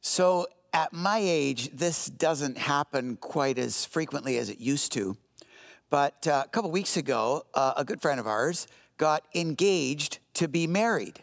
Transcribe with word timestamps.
So, 0.00 0.46
at 0.72 0.92
my 0.92 1.18
age, 1.20 1.70
this 1.72 2.06
doesn't 2.06 2.56
happen 2.56 3.16
quite 3.16 3.58
as 3.58 3.84
frequently 3.84 4.38
as 4.38 4.48
it 4.48 4.58
used 4.58 4.92
to. 4.92 5.16
But 5.90 6.26
uh, 6.26 6.44
a 6.46 6.48
couple 6.48 6.70
weeks 6.70 6.96
ago, 6.96 7.44
uh, 7.52 7.74
a 7.76 7.84
good 7.84 8.00
friend 8.00 8.20
of 8.20 8.26
ours 8.26 8.66
got 8.96 9.24
engaged 9.34 10.20
to 10.34 10.48
be 10.48 10.66
married. 10.66 11.20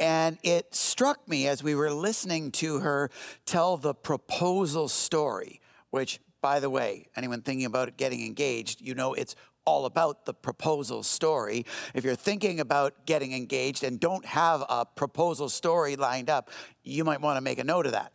And 0.00 0.38
it 0.42 0.74
struck 0.74 1.28
me 1.28 1.46
as 1.46 1.62
we 1.62 1.74
were 1.74 1.92
listening 1.92 2.50
to 2.52 2.80
her 2.80 3.10
tell 3.44 3.76
the 3.76 3.94
proposal 3.94 4.88
story, 4.88 5.60
which, 5.90 6.20
by 6.40 6.60
the 6.60 6.70
way, 6.70 7.06
anyone 7.16 7.42
thinking 7.42 7.66
about 7.66 7.96
getting 7.96 8.24
engaged, 8.24 8.80
you 8.80 8.94
know 8.94 9.14
it's 9.14 9.36
all 9.68 9.84
about 9.84 10.24
the 10.24 10.32
proposal 10.32 11.02
story. 11.02 11.66
If 11.92 12.02
you're 12.02 12.16
thinking 12.16 12.58
about 12.58 13.04
getting 13.04 13.34
engaged 13.34 13.84
and 13.84 14.00
don't 14.00 14.24
have 14.24 14.64
a 14.66 14.86
proposal 14.86 15.50
story 15.50 15.94
lined 15.94 16.30
up, 16.30 16.48
you 16.82 17.04
might 17.04 17.20
want 17.20 17.36
to 17.36 17.42
make 17.42 17.58
a 17.58 17.64
note 17.64 17.84
of 17.84 17.92
that. 17.92 18.12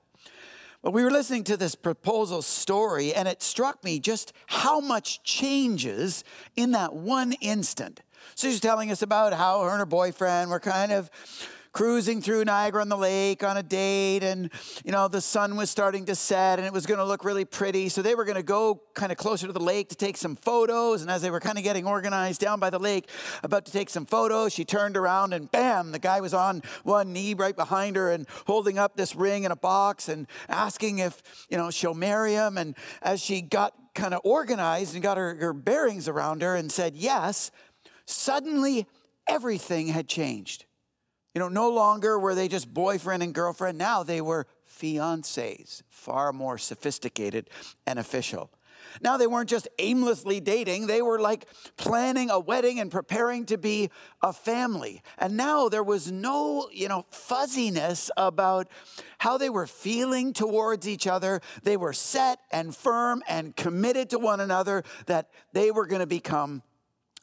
But 0.82 0.94
we 0.94 1.04
were 1.04 1.12
listening 1.12 1.44
to 1.46 1.56
this 1.56 1.76
proposal 1.76 2.42
story, 2.42 3.14
and 3.14 3.28
it 3.28 3.44
struck 3.44 3.84
me 3.84 4.00
just 4.00 4.34
how 4.48 4.80
much 4.80 5.22
changes 5.24 6.24
in 6.56 6.72
that 6.72 6.96
one 6.96 7.34
instant. 7.34 8.02
So 8.34 8.50
she's 8.50 8.60
telling 8.60 8.90
us 8.90 9.04
about 9.04 9.34
how 9.34 9.62
her 9.62 9.70
and 9.70 9.80
her 9.80 9.86
boyfriend 9.86 10.50
were 10.50 10.60
kind 10.60 10.92
of 10.92 11.12
cruising 11.74 12.22
through 12.22 12.46
Niagara 12.46 12.82
on 12.82 12.88
the 12.88 12.98
Lake 12.98 13.44
on 13.44 13.58
a 13.58 13.64
date, 13.64 14.24
and 14.24 14.50
you 14.86 14.92
know 14.92 15.08
the 15.08 15.20
sun 15.20 15.56
was 15.58 15.70
starting 15.70 16.06
to 16.06 16.16
set, 16.16 16.60
and 16.60 16.66
it 16.66 16.72
was 16.72 16.86
going 16.86 17.00
to 17.00 17.06
look 17.06 17.26
really 17.26 17.44
pretty. 17.46 17.90
So 17.90 18.02
they 18.02 18.16
were 18.16 18.26
going 18.26 18.38
to 18.38 18.44
go 18.44 18.82
kind 18.94 19.12
of 19.12 19.18
closer 19.18 19.48
to 19.48 19.54
the 19.54 19.60
lake 19.60 19.90
to 19.90 19.96
take 19.96 20.16
some 20.16 20.36
photos. 20.36 21.02
And 21.02 21.12
as 21.12 21.22
they 21.22 21.32
were 21.32 21.40
kind 21.40 21.58
of 21.58 21.64
getting 21.64 21.86
organized 21.86 22.40
down 22.40 22.60
by 22.60 22.70
the 22.70 22.80
lake, 22.80 23.10
about 23.42 23.66
to 23.66 23.72
take 23.72 23.90
some 23.90 24.06
photos, 24.06 24.54
she 24.54 24.64
turned 24.64 24.96
around 24.96 25.34
and 25.34 25.52
bam, 25.52 25.92
the 25.92 26.00
guy 26.00 26.22
was 26.22 26.34
on 26.34 26.62
one 26.84 27.12
knee 27.12 27.34
right 27.34 27.56
behind 27.56 27.96
her 27.96 28.12
and 28.12 28.28
holding 28.46 28.78
up 28.78 28.96
this 28.96 29.16
ring 29.16 29.44
in 29.44 29.52
a 29.52 29.56
box 29.56 30.08
and 30.08 30.28
asking 30.48 31.00
if 31.00 31.22
you 31.50 31.58
know 31.58 31.72
she'll 31.72 31.96
marry 31.96 32.34
him. 32.34 32.58
And 32.58 32.76
as 33.02 33.20
she 33.20 33.42
got 33.42 33.74
kind 33.96 34.14
of 34.14 34.22
organized 34.24 34.94
and 34.94 35.04
got 35.04 35.18
her, 35.18 35.36
her 35.36 35.54
bearings 35.54 36.08
around 36.08 36.44
her 36.44 36.56
and 36.56 36.72
said 36.72 36.96
yes, 36.96 37.50
suddenly 38.06 38.86
everything 39.28 39.88
had 39.88 40.08
changed. 40.08 40.66
You 41.34 41.40
know, 41.40 41.48
no 41.50 41.70
longer 41.70 42.20
were 42.20 42.36
they 42.36 42.48
just 42.48 42.72
boyfriend 42.74 43.24
and 43.24 43.34
girlfriend. 43.34 43.78
Now 43.78 44.04
they 44.04 44.22
were 44.22 44.48
fiancés, 44.70 45.82
far 45.90 46.32
more 46.32 46.58
sophisticated 46.58 47.50
and 47.88 47.98
official. 47.98 48.52
Now 49.02 49.18
they 49.18 49.28
weren't 49.28 49.50
just 49.50 49.68
aimlessly 49.80 50.40
dating, 50.40 50.88
they 50.88 51.02
were 51.02 51.20
like 51.20 51.46
planning 51.78 52.30
a 52.30 52.40
wedding 52.40 52.80
and 52.80 52.92
preparing 52.92 53.46
to 53.48 53.58
be 53.58 53.90
a 54.22 54.34
family. 54.34 55.02
And 55.18 55.36
now 55.38 55.70
there 55.70 55.84
was 55.84 56.12
no, 56.12 56.70
you 56.72 56.88
know, 56.88 57.06
fuzziness 57.10 58.12
about 58.18 58.68
how 59.20 59.38
they 59.38 59.50
were 59.50 59.68
feeling 59.68 60.34
towards 60.34 60.88
each 60.88 61.08
other. 61.08 61.42
They 61.64 61.78
were 61.78 61.94
set 61.94 62.40
and 62.52 62.76
firm 62.76 63.24
and 63.28 63.56
committed 63.56 64.10
to 64.12 64.20
one 64.20 64.40
another 64.40 64.84
that 65.06 65.30
they 65.54 65.72
were 65.72 65.88
going 65.88 66.02
to 66.02 66.08
become 66.08 66.62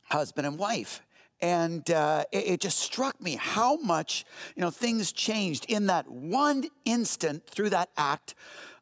husband 0.05 0.47
and 0.47 0.59
wife. 0.59 1.03
And 1.43 1.91
uh, 1.91 2.25
it, 2.33 2.47
it 2.47 2.61
just 2.61 2.79
struck 2.79 3.21
me 3.21 3.37
how 3.37 3.77
much, 3.77 4.25
you 4.57 4.61
know, 4.61 4.71
things 4.71 5.13
changed 5.13 5.67
in 5.69 5.87
that 5.87 6.09
one 6.09 6.65
instant 6.85 7.47
through 7.47 7.71
that 7.71 7.91
act 7.97 8.35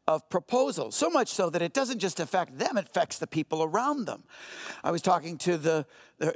of 0.09 0.29
proposal. 0.31 0.91
So 0.91 1.11
much 1.11 1.29
so 1.29 1.51
that 1.51 1.61
it 1.61 1.75
doesn't 1.75 1.99
just 1.99 2.19
affect 2.19 2.59
them, 2.59 2.79
it 2.79 2.87
affects 2.87 3.19
the 3.19 3.27
people 3.27 3.63
around 3.63 4.07
them. 4.07 4.25
I 4.83 4.91
was 4.91 5.03
talking 5.03 5.37
to 5.39 5.59
the 5.59 5.87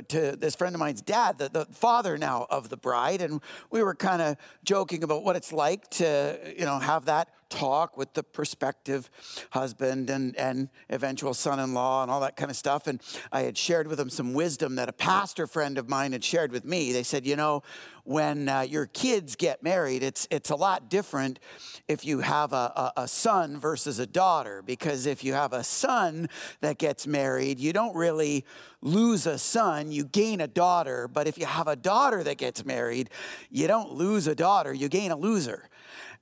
to 0.08 0.36
this 0.36 0.54
friend 0.54 0.76
of 0.76 0.78
mine's 0.78 1.00
dad, 1.00 1.38
the, 1.38 1.48
the 1.48 1.64
father 1.64 2.16
now 2.16 2.46
of 2.50 2.68
the 2.68 2.76
bride, 2.76 3.20
and 3.20 3.40
we 3.70 3.82
were 3.82 3.94
kind 3.94 4.22
of 4.22 4.36
joking 4.62 5.02
about 5.02 5.24
what 5.24 5.34
it's 5.34 5.52
like 5.52 5.88
to, 5.90 6.38
you 6.56 6.64
know, 6.64 6.78
have 6.78 7.06
that 7.06 7.30
talk 7.52 7.96
with 7.96 8.14
the 8.14 8.22
prospective 8.22 9.10
husband 9.50 10.08
and, 10.08 10.34
and 10.36 10.70
eventual 10.88 11.34
son-in-law 11.34 12.02
and 12.02 12.10
all 12.10 12.20
that 12.20 12.36
kind 12.36 12.50
of 12.50 12.56
stuff. 12.56 12.86
And 12.86 13.00
I 13.30 13.42
had 13.42 13.58
shared 13.58 13.86
with 13.86 14.00
him 14.00 14.08
some 14.08 14.32
wisdom 14.32 14.76
that 14.76 14.88
a 14.88 14.92
pastor 14.92 15.46
friend 15.46 15.76
of 15.76 15.88
mine 15.88 16.12
had 16.12 16.24
shared 16.24 16.50
with 16.50 16.64
me. 16.64 16.92
They 16.92 17.02
said, 17.02 17.26
you 17.26 17.36
know, 17.36 17.62
when 18.04 18.48
uh, 18.48 18.62
your 18.62 18.86
kids 18.86 19.36
get 19.36 19.62
married, 19.62 20.02
it's, 20.02 20.26
it's 20.30 20.50
a 20.50 20.56
lot 20.56 20.88
different 20.88 21.38
if 21.86 22.04
you 22.04 22.18
have 22.20 22.52
a, 22.52 22.92
a, 22.96 23.02
a 23.02 23.08
son 23.08 23.60
versus 23.60 23.98
a 24.00 24.06
daughter, 24.06 24.62
because 24.62 25.06
if 25.06 25.22
you 25.22 25.34
have 25.34 25.52
a 25.52 25.62
son 25.62 26.28
that 26.62 26.78
gets 26.78 27.06
married, 27.06 27.60
you 27.60 27.72
don't 27.72 27.94
really 27.94 28.44
lose 28.80 29.26
a 29.26 29.38
son, 29.38 29.92
you 29.92 30.04
gain 30.04 30.40
a 30.40 30.48
daughter. 30.48 31.06
But 31.06 31.28
if 31.28 31.38
you 31.38 31.46
have 31.46 31.68
a 31.68 31.76
daughter 31.76 32.24
that 32.24 32.38
gets 32.38 32.64
married, 32.64 33.10
you 33.50 33.68
don't 33.68 33.92
lose 33.92 34.26
a 34.26 34.34
daughter, 34.34 34.72
you 34.72 34.88
gain 34.88 35.12
a 35.12 35.16
loser. 35.16 35.68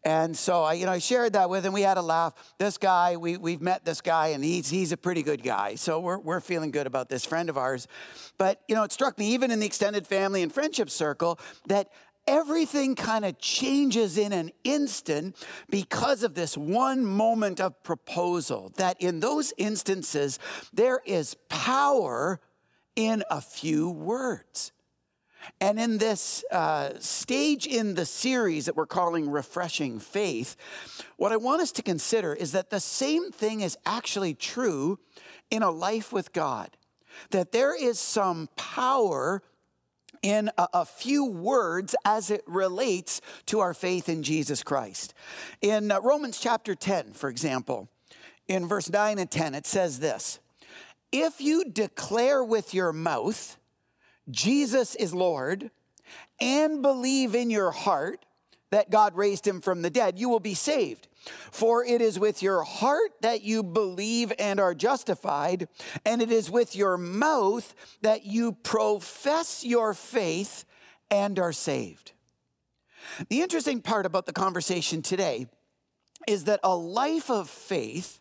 And 0.03 0.34
so 0.37 0.62
I, 0.62 0.75
you 0.75 0.87
know, 0.87 0.93
I 0.93 0.99
shared 0.99 1.34
that 1.34 1.50
with 1.50 1.65
him. 1.65 1.72
We 1.75 1.83
had 1.83 1.99
a 1.99 2.03
laugh. 2.03 2.33
This 2.59 2.78
guy, 2.78 3.16
we, 3.16 3.37
we've 3.37 3.61
met 3.61 3.84
this 3.84 4.00
guy, 4.00 4.28
and 4.28 4.43
he's, 4.43 4.71
he's 4.71 4.93
a 4.93 4.97
pretty 4.97 5.22
good 5.22 5.43
guy. 5.43 5.75
So 5.75 6.00
we're, 6.00 6.19
we're 6.19 6.41
feeling 6.41 6.71
good 6.71 6.87
about 6.87 7.11
this 7.11 7.27
friend 7.27 7.50
of 7.50 7.59
ours. 7.59 7.87
But, 8.38 8.62
you 8.66 8.75
know, 8.75 8.83
it 8.83 8.93
struck 8.93 9.19
me, 9.19 9.34
even 9.34 9.50
in 9.50 9.61
the 9.61 9.66
extended 9.66 10.06
family 10.06 10.43
and 10.43 10.53
friendship 10.53 10.88
circle, 10.88 11.38
that 11.66 11.91
everything 12.27 12.94
kind 12.94 13.27
of 13.27 13.38
changes 13.38 14.16
in 14.16 14.33
an 14.33 14.53
instant 14.65 15.37
because 15.69 16.22
of 16.22 16.34
this 16.34 16.56
one 16.56 17.05
moment 17.05 17.61
of 17.61 17.82
proposal. 17.82 18.72
That 18.77 18.97
in 19.00 19.21
those 19.21 19.53
instances, 19.59 20.38
there 20.72 21.00
is 21.05 21.37
power 21.50 22.41
in 22.97 23.22
a 23.31 23.41
few 23.41 23.91
words. 23.91 24.72
And 25.61 25.78
in 25.81 25.99
this 25.99 26.45
uh, 26.51 26.91
stage 26.99 27.67
in 27.67 27.95
the 27.95 28.06
series 28.06 28.67
that 28.67 28.77
we're 28.77 28.87
calling 28.87 29.31
Refreshing 29.31 29.99
Faith, 29.99 30.56
what 31.17 31.33
I 31.33 31.37
want 31.37 31.62
us 31.62 31.73
to 31.73 31.83
consider 31.83 32.34
is 32.34 32.53
that 32.53 32.71
the 32.71 32.81
same 32.81 33.31
thing 33.31 33.61
is 33.61 33.77
actually 33.87 34.34
true 34.34 34.99
in 35.50 35.62
a 35.62 35.71
life 35.71 36.12
with 36.12 36.33
God. 36.33 36.77
That 37.31 37.53
there 37.53 37.75
is 37.75 37.99
some 37.99 38.49
power 38.56 39.43
in 40.23 40.50
a, 40.59 40.84
few 40.84 41.25
words 41.25 41.95
as 42.05 42.31
it 42.31 42.43
relates 42.47 43.21
to 43.47 43.61
our 43.61 43.73
faith 43.73 44.09
in 44.09 44.23
Jesus 44.23 44.62
Christ. 44.62 45.15
In 45.62 45.91
uh, 45.91 46.00
Romans 46.00 46.39
chapter 46.39 46.75
10, 46.75 47.12
for 47.12 47.31
example, 47.31 47.89
in 48.47 48.67
verse 48.67 48.91
9 48.91 49.19
and 49.19 49.31
10, 49.31 49.55
it 49.55 49.67
says 49.67 49.99
this 50.00 50.41
If 51.11 51.41
you 51.41 51.65
declare 51.65 52.45
with 52.45 52.75
your 52.75 52.93
mouth, 52.93 53.56
Jesus 54.28 54.94
is 54.94 55.14
Lord, 55.14 55.70
and 56.41 56.82
believe 56.82 57.34
in 57.34 57.50
your 57.50 57.70
heart 57.70 58.25
that 58.70 58.91
God 58.91 59.16
raised 59.16 59.47
him 59.47 59.60
from 59.60 59.82
the 59.82 59.91
dead, 59.91 60.19
you 60.19 60.28
will 60.28 60.41
be 60.41 60.54
saved. 60.54 61.08
For 61.50 61.84
it 61.84 62.00
is 62.00 62.19
with 62.19 62.42
your 62.42 62.62
heart 62.62 63.10
that 63.20 63.42
you 63.42 63.62
believe 63.62 64.32
and 64.38 64.58
are 64.58 64.75
justified, 64.75 65.69
and 66.06 66.22
it 66.22 66.31
is 66.31 66.50
with 66.50 66.75
your 66.75 66.97
mouth 66.97 67.75
that 68.03 68.25
you 68.25 68.53
profess 68.53 69.64
your 69.64 69.92
faith 69.92 70.64
and 71.10 71.38
are 71.38 71.52
saved. 71.52 72.12
The 73.28 73.42
interesting 73.42 73.82
part 73.82 74.06
about 74.06 74.26
the 74.26 74.32
conversation 74.32 75.02
today 75.02 75.48
is 76.28 76.44
that 76.44 76.60
a 76.62 76.76
life 76.76 77.31
of 77.31 77.50
faith 77.50 78.19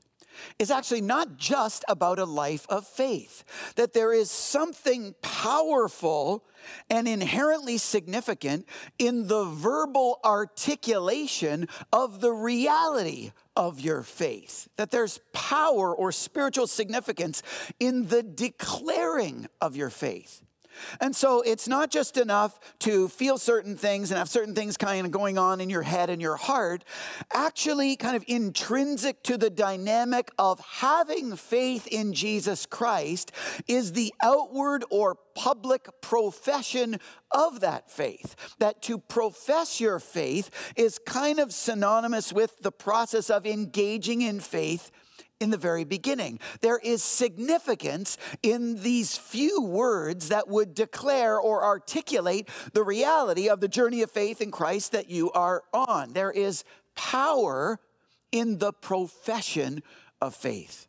is 0.58 0.72
actually 0.72 1.02
not 1.02 1.38
just 1.38 1.84
about 1.88 2.20
a 2.20 2.26
life 2.26 2.66
of 2.70 2.88
faith, 2.88 3.44
that 3.76 3.94
there 3.94 4.14
is 4.14 4.30
something 4.32 5.16
powerful 5.22 6.44
and 6.90 7.08
inherently 7.08 7.78
significant 7.78 8.68
in 8.98 9.28
the 9.28 9.46
verbal 9.46 10.20
articulation 10.24 11.68
of 11.94 12.22
the 12.22 12.34
reality 12.34 13.32
of 13.56 13.80
your 13.80 14.04
faith, 14.04 14.68
that 14.78 14.92
there's 14.92 15.20
power 15.34 15.96
or 15.96 16.12
spiritual 16.12 16.68
significance 16.68 17.44
in 17.80 18.08
the 18.08 18.24
declaring 18.24 19.48
of 19.62 19.76
your 19.76 19.90
faith. 19.90 20.42
And 21.00 21.16
so 21.16 21.42
it's 21.42 21.68
not 21.68 21.90
just 21.92 22.18
enough 22.18 22.60
to 22.80 23.08
feel 23.08 23.38
certain 23.38 23.78
things 23.78 24.12
and 24.12 24.18
have 24.18 24.30
certain 24.30 24.56
things 24.56 24.78
kind 24.78 25.06
of 25.06 25.12
going 25.12 25.38
on 25.38 25.62
in 25.62 25.70
your 25.70 25.82
head 25.82 26.10
and 26.10 26.22
your 26.22 26.36
heart. 26.36 26.84
Actually, 27.34 27.96
kind 27.96 28.16
of 28.16 28.24
intrinsic 28.28 29.24
to 29.24 29.38
the 29.38 29.50
dynamic 29.50 30.32
of 30.38 30.60
having 30.60 31.36
faith 31.36 31.88
in 31.88 32.14
Jesus 32.14 32.66
Christ 32.66 33.32
is 33.68 33.94
the 33.94 34.14
outward 34.22 34.84
or 34.90 35.18
public 35.36 35.88
profession 36.02 37.00
of 37.32 37.62
that 37.62 37.90
faith. 37.90 38.36
That 38.60 38.82
to 38.84 38.98
profess 38.98 39.80
your 39.80 40.00
faith 40.00 40.50
is 40.76 41.00
kind 41.00 41.40
of 41.40 41.54
synonymous 41.54 42.34
with 42.34 42.60
the 42.60 42.72
process 42.72 43.30
of 43.30 43.46
engaging 43.46 44.22
in 44.22 44.40
faith 44.40 44.92
in 45.40 45.50
the 45.50 45.58
very 45.58 45.84
beginning. 45.84 46.40
There 46.62 46.80
is 46.80 47.02
significance 47.04 48.18
in 48.44 48.84
these 48.84 49.18
few 49.18 49.62
words 49.62 50.30
that 50.30 50.48
would 50.48 50.74
declare 50.74 51.40
or 51.40 51.64
articulate 51.64 52.50
the 52.74 52.84
reality 52.84 53.48
of 53.48 53.62
the 53.62 53.68
journey 53.68 54.02
of 54.02 54.12
faith 54.12 54.42
in 54.42 54.52
Christ 54.52 54.92
that 54.92 55.10
you 55.10 55.32
are 55.32 55.64
on. 55.74 56.14
There 56.14 56.32
is 56.32 56.64
power 56.96 57.80
in 58.32 58.58
the 58.58 58.74
profession 58.74 59.82
of 60.22 60.36
faith. 60.36 60.89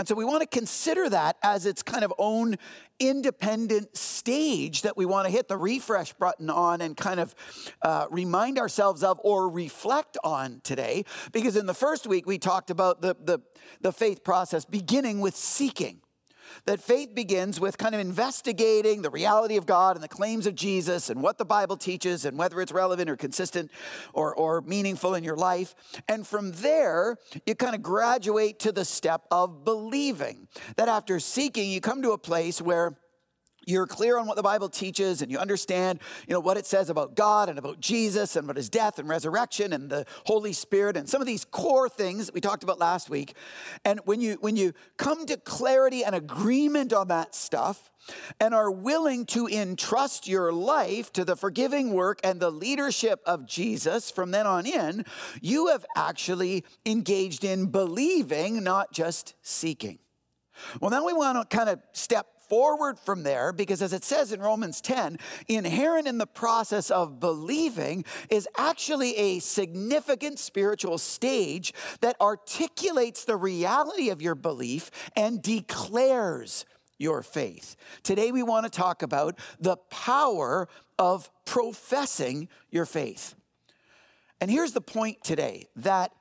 And 0.00 0.08
so 0.08 0.14
we 0.14 0.24
want 0.24 0.40
to 0.40 0.46
consider 0.46 1.10
that 1.10 1.36
as 1.42 1.66
its 1.66 1.82
kind 1.82 2.04
of 2.04 2.14
own 2.16 2.56
independent 3.00 3.94
stage 3.94 4.80
that 4.80 4.96
we 4.96 5.04
want 5.04 5.26
to 5.26 5.30
hit 5.30 5.46
the 5.46 5.58
refresh 5.58 6.14
button 6.14 6.48
on 6.48 6.80
and 6.80 6.96
kind 6.96 7.20
of 7.20 7.34
uh, 7.82 8.06
remind 8.10 8.58
ourselves 8.58 9.02
of 9.02 9.20
or 9.22 9.50
reflect 9.50 10.16
on 10.24 10.62
today. 10.64 11.04
Because 11.32 11.54
in 11.54 11.66
the 11.66 11.74
first 11.74 12.06
week, 12.06 12.26
we 12.26 12.38
talked 12.38 12.70
about 12.70 13.02
the, 13.02 13.14
the, 13.22 13.40
the 13.82 13.92
faith 13.92 14.24
process 14.24 14.64
beginning 14.64 15.20
with 15.20 15.36
seeking 15.36 16.00
that 16.66 16.80
faith 16.80 17.14
begins 17.14 17.60
with 17.60 17.78
kind 17.78 17.94
of 17.94 18.00
investigating 18.00 19.02
the 19.02 19.10
reality 19.10 19.56
of 19.56 19.66
God 19.66 19.96
and 19.96 20.02
the 20.02 20.08
claims 20.08 20.46
of 20.46 20.54
Jesus 20.54 21.10
and 21.10 21.22
what 21.22 21.38
the 21.38 21.44
Bible 21.44 21.76
teaches 21.76 22.24
and 22.24 22.38
whether 22.38 22.60
it's 22.60 22.72
relevant 22.72 23.10
or 23.10 23.16
consistent 23.16 23.70
or, 24.12 24.34
or 24.34 24.60
meaningful 24.62 25.14
in 25.14 25.24
your 25.24 25.36
life. 25.36 25.74
And 26.08 26.26
from 26.26 26.52
there, 26.52 27.16
you 27.46 27.54
kind 27.54 27.74
of 27.74 27.82
graduate 27.82 28.58
to 28.60 28.72
the 28.72 28.84
step 28.84 29.22
of 29.30 29.64
believing. 29.64 30.48
That 30.76 30.88
after 30.88 31.20
seeking, 31.20 31.70
you 31.70 31.80
come 31.80 32.02
to 32.02 32.12
a 32.12 32.18
place 32.18 32.60
where 32.60 32.96
you're 33.66 33.86
clear 33.86 34.18
on 34.18 34.26
what 34.26 34.36
the 34.36 34.42
Bible 34.42 34.68
teaches 34.68 35.22
and 35.22 35.30
you 35.30 35.38
understand, 35.38 36.00
you 36.26 36.34
know, 36.34 36.40
what 36.40 36.56
it 36.56 36.66
says 36.66 36.90
about 36.90 37.14
God 37.14 37.48
and 37.48 37.58
about 37.58 37.80
Jesus 37.80 38.36
and 38.36 38.44
about 38.44 38.56
his 38.56 38.68
death 38.68 38.98
and 38.98 39.08
resurrection 39.08 39.72
and 39.72 39.90
the 39.90 40.06
Holy 40.26 40.52
Spirit 40.52 40.96
and 40.96 41.08
some 41.08 41.20
of 41.20 41.26
these 41.26 41.44
core 41.44 41.88
things 41.88 42.26
that 42.26 42.34
we 42.34 42.40
talked 42.40 42.62
about 42.62 42.78
last 42.78 43.10
week. 43.10 43.34
And 43.84 44.00
when 44.04 44.20
you 44.20 44.38
when 44.40 44.56
you 44.56 44.72
come 44.96 45.26
to 45.26 45.36
clarity 45.36 46.04
and 46.04 46.14
agreement 46.14 46.92
on 46.92 47.08
that 47.08 47.34
stuff 47.34 47.90
and 48.40 48.54
are 48.54 48.70
willing 48.70 49.26
to 49.26 49.46
entrust 49.46 50.26
your 50.26 50.52
life 50.52 51.12
to 51.12 51.24
the 51.24 51.36
forgiving 51.36 51.92
work 51.92 52.18
and 52.24 52.40
the 52.40 52.50
leadership 52.50 53.20
of 53.26 53.46
Jesus 53.46 54.10
from 54.10 54.30
then 54.30 54.46
on 54.46 54.66
in, 54.66 55.04
you 55.40 55.68
have 55.68 55.84
actually 55.96 56.64
engaged 56.86 57.44
in 57.44 57.66
believing, 57.66 58.64
not 58.64 58.92
just 58.92 59.34
seeking. 59.42 59.98
Well, 60.80 60.90
now 60.90 61.04
we 61.06 61.12
want 61.12 61.50
to 61.50 61.56
kind 61.56 61.68
of 61.68 61.80
step 61.92 62.26
forward 62.50 62.98
from 62.98 63.22
there 63.22 63.52
because, 63.52 63.80
as 63.80 63.94
it 63.94 64.04
says 64.04 64.32
in 64.32 64.40
Romans 64.40 64.82
10, 64.82 65.18
inherent 65.48 66.06
in 66.06 66.18
the 66.18 66.26
process 66.26 66.90
of 66.90 67.20
believing 67.20 68.04
is 68.28 68.46
actually 68.58 69.16
a 69.16 69.38
significant 69.38 70.38
spiritual 70.38 70.98
stage 70.98 71.72
that 72.00 72.20
articulates 72.20 73.24
the 73.24 73.36
reality 73.36 74.10
of 74.10 74.20
your 74.20 74.34
belief 74.34 74.90
and 75.16 75.40
declares 75.40 76.66
your 76.98 77.22
faith. 77.22 77.76
Today, 78.02 78.32
we 78.32 78.42
want 78.42 78.70
to 78.70 78.70
talk 78.70 79.02
about 79.02 79.38
the 79.58 79.76
power 79.88 80.68
of 80.98 81.30
professing 81.46 82.48
your 82.70 82.84
faith. 82.84 83.34
And 84.40 84.50
here's 84.50 84.72
the 84.72 84.80
point 84.80 85.22
today 85.22 85.68
that 85.76 86.12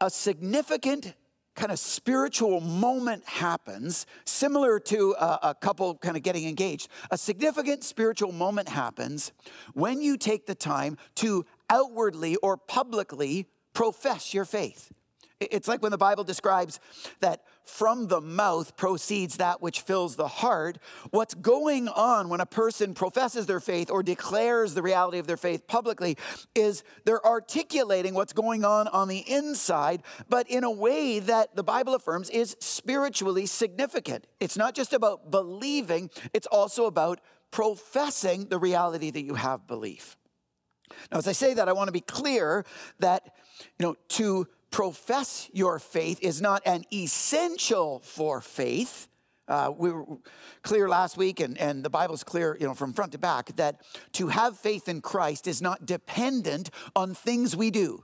a 0.00 0.10
significant 0.10 1.14
kind 1.54 1.70
of 1.70 1.78
spiritual 1.78 2.60
moment 2.60 3.24
happens, 3.26 4.06
similar 4.24 4.80
to 4.80 5.14
a, 5.18 5.38
a, 5.42 5.54
couple 5.54 5.94
kind 5.96 6.16
of 6.16 6.22
getting 6.22 6.46
engaged. 6.46 6.88
A 7.10 7.18
significant 7.18 7.84
spiritual 7.84 8.32
moment 8.32 8.68
happens 8.68 9.32
when 9.72 10.02
you 10.02 10.16
take 10.16 10.46
the 10.46 10.54
time 10.54 10.98
to 11.16 11.44
outwardly 11.70 12.36
or 12.36 12.56
publicly 12.56 13.46
profess 13.72 14.34
your 14.34 14.44
faith. 14.44 14.92
It's 15.40 15.68
like 15.68 15.82
when 15.82 15.90
the 15.90 15.98
Bible 15.98 16.24
describes 16.24 16.80
that 17.20 17.42
from 17.64 18.08
the 18.08 18.20
mouth 18.20 18.76
proceeds 18.76 19.38
that 19.38 19.62
which 19.62 19.80
fills 19.80 20.16
the 20.16 20.28
heart. 20.28 20.78
What's 21.10 21.34
going 21.34 21.88
on 21.88 22.28
when 22.28 22.40
a 22.40 22.46
person 22.46 22.94
professes 22.94 23.46
their 23.46 23.60
faith 23.60 23.90
or 23.90 24.02
declares 24.02 24.74
the 24.74 24.82
reality 24.82 25.18
of 25.18 25.26
their 25.26 25.36
faith 25.36 25.66
publicly 25.66 26.16
is 26.54 26.84
they're 27.04 27.24
articulating 27.24 28.14
what's 28.14 28.32
going 28.32 28.64
on 28.64 28.88
on 28.88 29.08
the 29.08 29.24
inside, 29.30 30.02
but 30.28 30.48
in 30.48 30.64
a 30.64 30.70
way 30.70 31.18
that 31.20 31.56
the 31.56 31.64
Bible 31.64 31.94
affirms 31.94 32.30
is 32.30 32.56
spiritually 32.60 33.46
significant. 33.46 34.26
It's 34.40 34.56
not 34.56 34.74
just 34.74 34.92
about 34.92 35.30
believing, 35.30 36.10
it's 36.32 36.46
also 36.46 36.86
about 36.86 37.20
professing 37.50 38.46
the 38.46 38.58
reality 38.58 39.10
that 39.10 39.22
you 39.22 39.34
have 39.34 39.66
belief. 39.66 40.16
Now, 41.10 41.18
as 41.18 41.28
I 41.28 41.32
say 41.32 41.54
that, 41.54 41.68
I 41.68 41.72
want 41.72 41.88
to 41.88 41.92
be 41.92 42.00
clear 42.00 42.64
that, 42.98 43.34
you 43.78 43.86
know, 43.86 43.96
to 44.10 44.46
profess 44.74 45.48
your 45.52 45.78
faith 45.78 46.18
is 46.20 46.42
not 46.42 46.60
an 46.66 46.82
essential 46.92 48.00
for 48.00 48.40
faith. 48.40 49.06
Uh, 49.46 49.70
we 49.76 49.92
were 49.92 50.04
clear 50.62 50.88
last 50.88 51.16
week, 51.16 51.38
and, 51.38 51.56
and 51.58 51.84
the 51.84 51.90
Bible's 51.90 52.24
clear, 52.24 52.56
you 52.58 52.66
know, 52.66 52.74
from 52.74 52.92
front 52.92 53.12
to 53.12 53.18
back, 53.18 53.54
that 53.54 53.82
to 54.14 54.26
have 54.26 54.58
faith 54.58 54.88
in 54.88 55.00
Christ 55.00 55.46
is 55.46 55.62
not 55.62 55.86
dependent 55.86 56.70
on 56.96 57.14
things 57.14 57.54
we 57.54 57.70
do. 57.70 58.02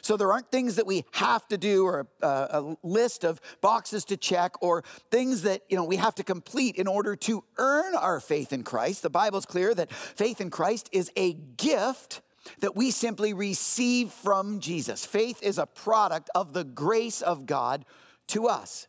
So 0.00 0.16
there 0.16 0.30
aren't 0.30 0.48
things 0.52 0.76
that 0.76 0.86
we 0.86 1.04
have 1.10 1.48
to 1.48 1.58
do 1.58 1.86
or 1.86 2.06
a, 2.22 2.26
a, 2.26 2.76
list 2.84 3.24
of 3.24 3.40
boxes 3.60 4.04
to 4.04 4.16
check 4.16 4.54
or 4.62 4.84
things 5.10 5.42
that 5.42 5.62
you 5.68 5.76
know 5.76 5.82
we 5.82 5.96
have 5.96 6.14
to 6.14 6.22
complete 6.22 6.76
in 6.76 6.86
order 6.86 7.16
to 7.16 7.42
earn 7.58 7.96
our 7.96 8.20
faith 8.20 8.52
in 8.52 8.62
Christ. 8.62 9.02
The 9.02 9.10
Bible's 9.10 9.44
clear 9.44 9.74
that 9.74 9.92
faith 9.92 10.40
in 10.40 10.50
Christ 10.50 10.88
is 10.92 11.10
a 11.16 11.32
gift 11.32 12.22
that 12.60 12.76
we 12.76 12.90
simply 12.90 13.32
receive 13.32 14.10
from 14.10 14.60
Jesus. 14.60 15.04
Faith 15.04 15.42
is 15.42 15.58
a 15.58 15.66
product 15.66 16.30
of 16.34 16.52
the 16.52 16.64
grace 16.64 17.22
of 17.22 17.46
God 17.46 17.84
to 18.28 18.48
us. 18.48 18.88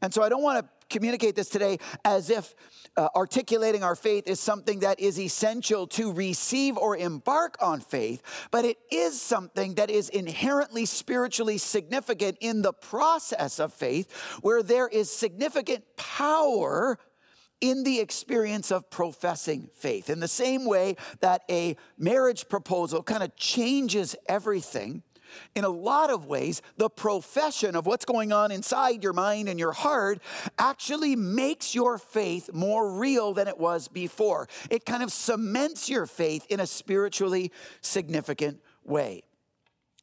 And 0.00 0.12
so 0.12 0.22
I 0.22 0.28
don't 0.28 0.42
want 0.42 0.64
to 0.64 0.70
communicate 0.88 1.34
this 1.34 1.48
today 1.48 1.78
as 2.04 2.30
if 2.30 2.54
uh, 2.96 3.08
articulating 3.16 3.82
our 3.82 3.96
faith 3.96 4.28
is 4.28 4.38
something 4.38 4.80
that 4.80 5.00
is 5.00 5.18
essential 5.18 5.86
to 5.88 6.12
receive 6.12 6.76
or 6.76 6.96
embark 6.96 7.56
on 7.60 7.80
faith, 7.80 8.22
but 8.50 8.64
it 8.64 8.78
is 8.90 9.20
something 9.20 9.74
that 9.74 9.90
is 9.90 10.08
inherently 10.08 10.86
spiritually 10.86 11.58
significant 11.58 12.38
in 12.40 12.62
the 12.62 12.72
process 12.72 13.58
of 13.58 13.72
faith, 13.72 14.12
where 14.42 14.62
there 14.62 14.86
is 14.86 15.10
significant 15.10 15.84
power 15.96 16.98
in 17.64 17.82
the 17.82 17.98
experience 17.98 18.70
of 18.70 18.90
professing 18.90 19.70
faith. 19.72 20.10
In 20.10 20.20
the 20.20 20.28
same 20.28 20.66
way 20.66 20.96
that 21.20 21.44
a 21.48 21.78
marriage 21.96 22.46
proposal 22.50 23.02
kind 23.02 23.22
of 23.22 23.34
changes 23.36 24.14
everything, 24.28 25.02
in 25.54 25.64
a 25.64 25.70
lot 25.70 26.10
of 26.10 26.26
ways, 26.26 26.60
the 26.76 26.90
profession 26.90 27.74
of 27.74 27.86
what's 27.86 28.04
going 28.04 28.32
on 28.32 28.52
inside 28.52 29.02
your 29.02 29.14
mind 29.14 29.48
and 29.48 29.58
your 29.58 29.72
heart 29.72 30.20
actually 30.58 31.16
makes 31.16 31.74
your 31.74 31.96
faith 31.96 32.50
more 32.52 32.98
real 32.98 33.32
than 33.32 33.48
it 33.48 33.58
was 33.58 33.88
before. 33.88 34.46
It 34.68 34.84
kind 34.84 35.02
of 35.02 35.10
cements 35.10 35.88
your 35.88 36.04
faith 36.04 36.44
in 36.50 36.60
a 36.60 36.66
spiritually 36.66 37.50
significant 37.80 38.60
way. 38.84 39.22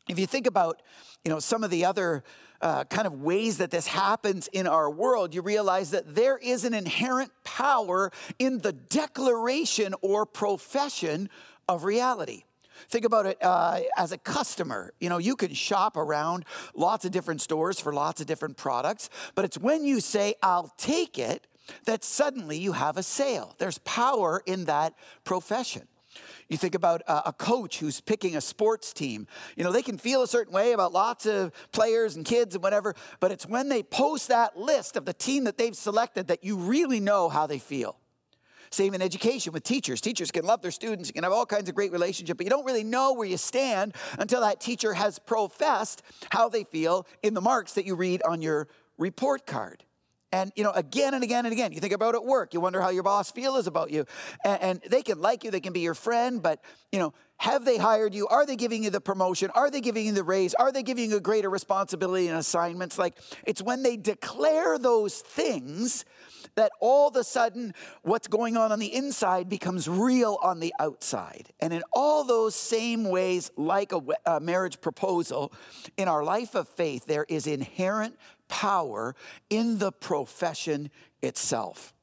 If 0.09 0.17
you 0.17 0.25
think 0.25 0.47
about, 0.47 0.81
you 1.23 1.29
know, 1.29 1.39
some 1.39 1.63
of 1.63 1.69
the 1.69 1.85
other 1.85 2.23
uh, 2.61 2.83
kind 2.85 3.07
of 3.07 3.21
ways 3.21 3.57
that 3.57 3.71
this 3.71 3.87
happens 3.87 4.47
in 4.47 4.67
our 4.67 4.89
world, 4.89 5.33
you 5.33 5.41
realize 5.41 5.91
that 5.91 6.15
there 6.15 6.37
is 6.37 6.63
an 6.63 6.73
inherent 6.73 7.31
power 7.43 8.11
in 8.39 8.59
the 8.59 8.71
declaration 8.71 9.95
or 10.01 10.25
profession 10.25 11.29
of 11.67 11.83
reality. 11.83 12.43
Think 12.89 13.05
about 13.05 13.25
it 13.25 13.37
uh, 13.41 13.81
as 13.97 14.11
a 14.11 14.17
customer. 14.17 14.93
You 14.99 15.09
know, 15.09 15.17
you 15.17 15.35
can 15.35 15.53
shop 15.53 15.97
around 15.97 16.45
lots 16.75 17.05
of 17.05 17.11
different 17.11 17.41
stores 17.41 17.79
for 17.79 17.93
lots 17.93 18.21
of 18.21 18.27
different 18.27 18.57
products, 18.57 19.09
but 19.35 19.45
it's 19.45 19.57
when 19.57 19.85
you 19.85 19.99
say, 19.99 20.35
I'll 20.41 20.73
take 20.77 21.19
it, 21.19 21.47
that 21.85 22.03
suddenly 22.03 22.57
you 22.57 22.73
have 22.73 22.97
a 22.97 23.03
sale. 23.03 23.55
There's 23.57 23.77
power 23.79 24.41
in 24.45 24.65
that 24.65 24.93
profession. 25.23 25.87
You 26.51 26.57
think 26.57 26.75
about 26.75 27.01
a 27.07 27.31
coach 27.31 27.79
who's 27.79 28.01
picking 28.01 28.35
a 28.35 28.41
sports 28.41 28.91
team. 28.91 29.25
You 29.55 29.63
know, 29.63 29.71
they 29.71 29.81
can 29.81 29.97
feel 29.97 30.21
a 30.21 30.27
certain 30.27 30.53
way 30.53 30.73
about 30.73 30.91
lots 30.91 31.25
of 31.25 31.53
players 31.71 32.17
and 32.17 32.25
kids 32.25 32.55
and 32.55 32.61
whatever, 32.61 32.93
but 33.21 33.31
it's 33.31 33.47
when 33.47 33.69
they 33.69 33.83
post 33.83 34.27
that 34.27 34.57
list 34.57 34.97
of 34.97 35.05
the 35.05 35.13
team 35.13 35.45
that 35.45 35.57
they've 35.57 35.73
selected 35.73 36.27
that 36.27 36.43
you 36.43 36.57
really 36.57 36.99
know 36.99 37.29
how 37.29 37.47
they 37.47 37.57
feel. 37.57 37.95
Same 38.69 38.93
in 38.93 39.01
education 39.01 39.53
with 39.53 39.63
teachers. 39.63 40.01
Teachers 40.01 40.29
can 40.29 40.43
love 40.43 40.61
their 40.61 40.71
students, 40.71 41.07
you 41.07 41.13
can 41.13 41.23
have 41.23 41.31
all 41.31 41.45
kinds 41.45 41.69
of 41.69 41.75
great 41.75 41.93
relationships, 41.93 42.35
but 42.35 42.45
you 42.45 42.49
don't 42.49 42.65
really 42.65 42.83
know 42.83 43.13
where 43.13 43.27
you 43.27 43.37
stand 43.37 43.95
until 44.19 44.41
that 44.41 44.59
teacher 44.59 44.93
has 44.93 45.19
professed 45.19 46.01
how 46.31 46.49
they 46.49 46.65
feel 46.65 47.07
in 47.23 47.33
the 47.33 47.39
marks 47.39 47.71
that 47.75 47.85
you 47.85 47.95
read 47.95 48.21
on 48.27 48.41
your 48.41 48.67
report 48.97 49.45
card. 49.47 49.85
And, 50.31 50.51
you 50.55 50.63
know, 50.63 50.71
again 50.71 51.13
and 51.13 51.23
again 51.23 51.45
and 51.45 51.51
again, 51.51 51.73
you 51.73 51.79
think 51.79 51.93
about 51.93 52.15
at 52.15 52.23
work, 52.23 52.53
you 52.53 52.61
wonder 52.61 52.79
how 52.79 52.89
your 52.89 53.03
boss 53.03 53.31
feels 53.31 53.67
about 53.67 53.91
you. 53.91 54.05
And, 54.45 54.61
and, 54.61 54.81
they 54.89 55.01
can 55.01 55.19
like 55.19 55.43
you, 55.43 55.51
they 55.51 55.59
can 55.59 55.73
be 55.73 55.81
your 55.81 55.93
friend, 55.93 56.41
but, 56.41 56.63
you 56.91 56.99
know, 56.99 57.13
have 57.37 57.65
they 57.65 57.77
hired 57.77 58.13
you? 58.13 58.27
Are 58.27 58.45
they 58.45 58.55
giving 58.55 58.83
you 58.83 58.89
the 58.91 59.01
promotion? 59.01 59.49
Are 59.55 59.69
they 59.69 59.81
giving 59.81 60.05
you 60.05 60.11
the 60.11 60.23
raise? 60.23 60.53
Are 60.53 60.71
they 60.71 60.83
giving 60.83 61.09
you 61.09 61.17
a 61.17 61.21
greater 61.21 61.49
responsibility 61.49 62.27
and 62.27 62.37
assignments? 62.37 62.97
Like, 62.97 63.17
it's 63.45 63.61
when 63.61 63.83
they 63.83 63.97
declare 63.97 64.77
those 64.77 65.19
things 65.19 66.05
that 66.55 66.71
all 66.79 67.07
of 67.07 67.15
a 67.15 67.23
sudden 67.23 67.73
what's 68.03 68.27
going 68.27 68.57
on 68.57 68.71
on 68.71 68.79
the 68.79 68.93
inside 68.93 69.49
becomes 69.49 69.87
real 69.87 70.37
on 70.43 70.59
the 70.59 70.73
outside. 70.79 71.47
And 71.59 71.73
in 71.73 71.81
all 71.91 72.23
those 72.23 72.55
same 72.55 73.05
ways, 73.05 73.51
like 73.55 73.91
a, 73.91 74.01
a 74.25 74.39
marriage 74.39 74.81
proposal, 74.81 75.51
in 75.97 76.07
our 76.07 76.23
life 76.23 76.55
of 76.55 76.67
faith, 76.67 77.05
there 77.05 77.25
is 77.27 77.47
inherent 77.47 78.17
power 78.51 79.15
in 79.49 79.79
the 79.79 79.91
profession 79.91 80.91
itself. 81.23 81.93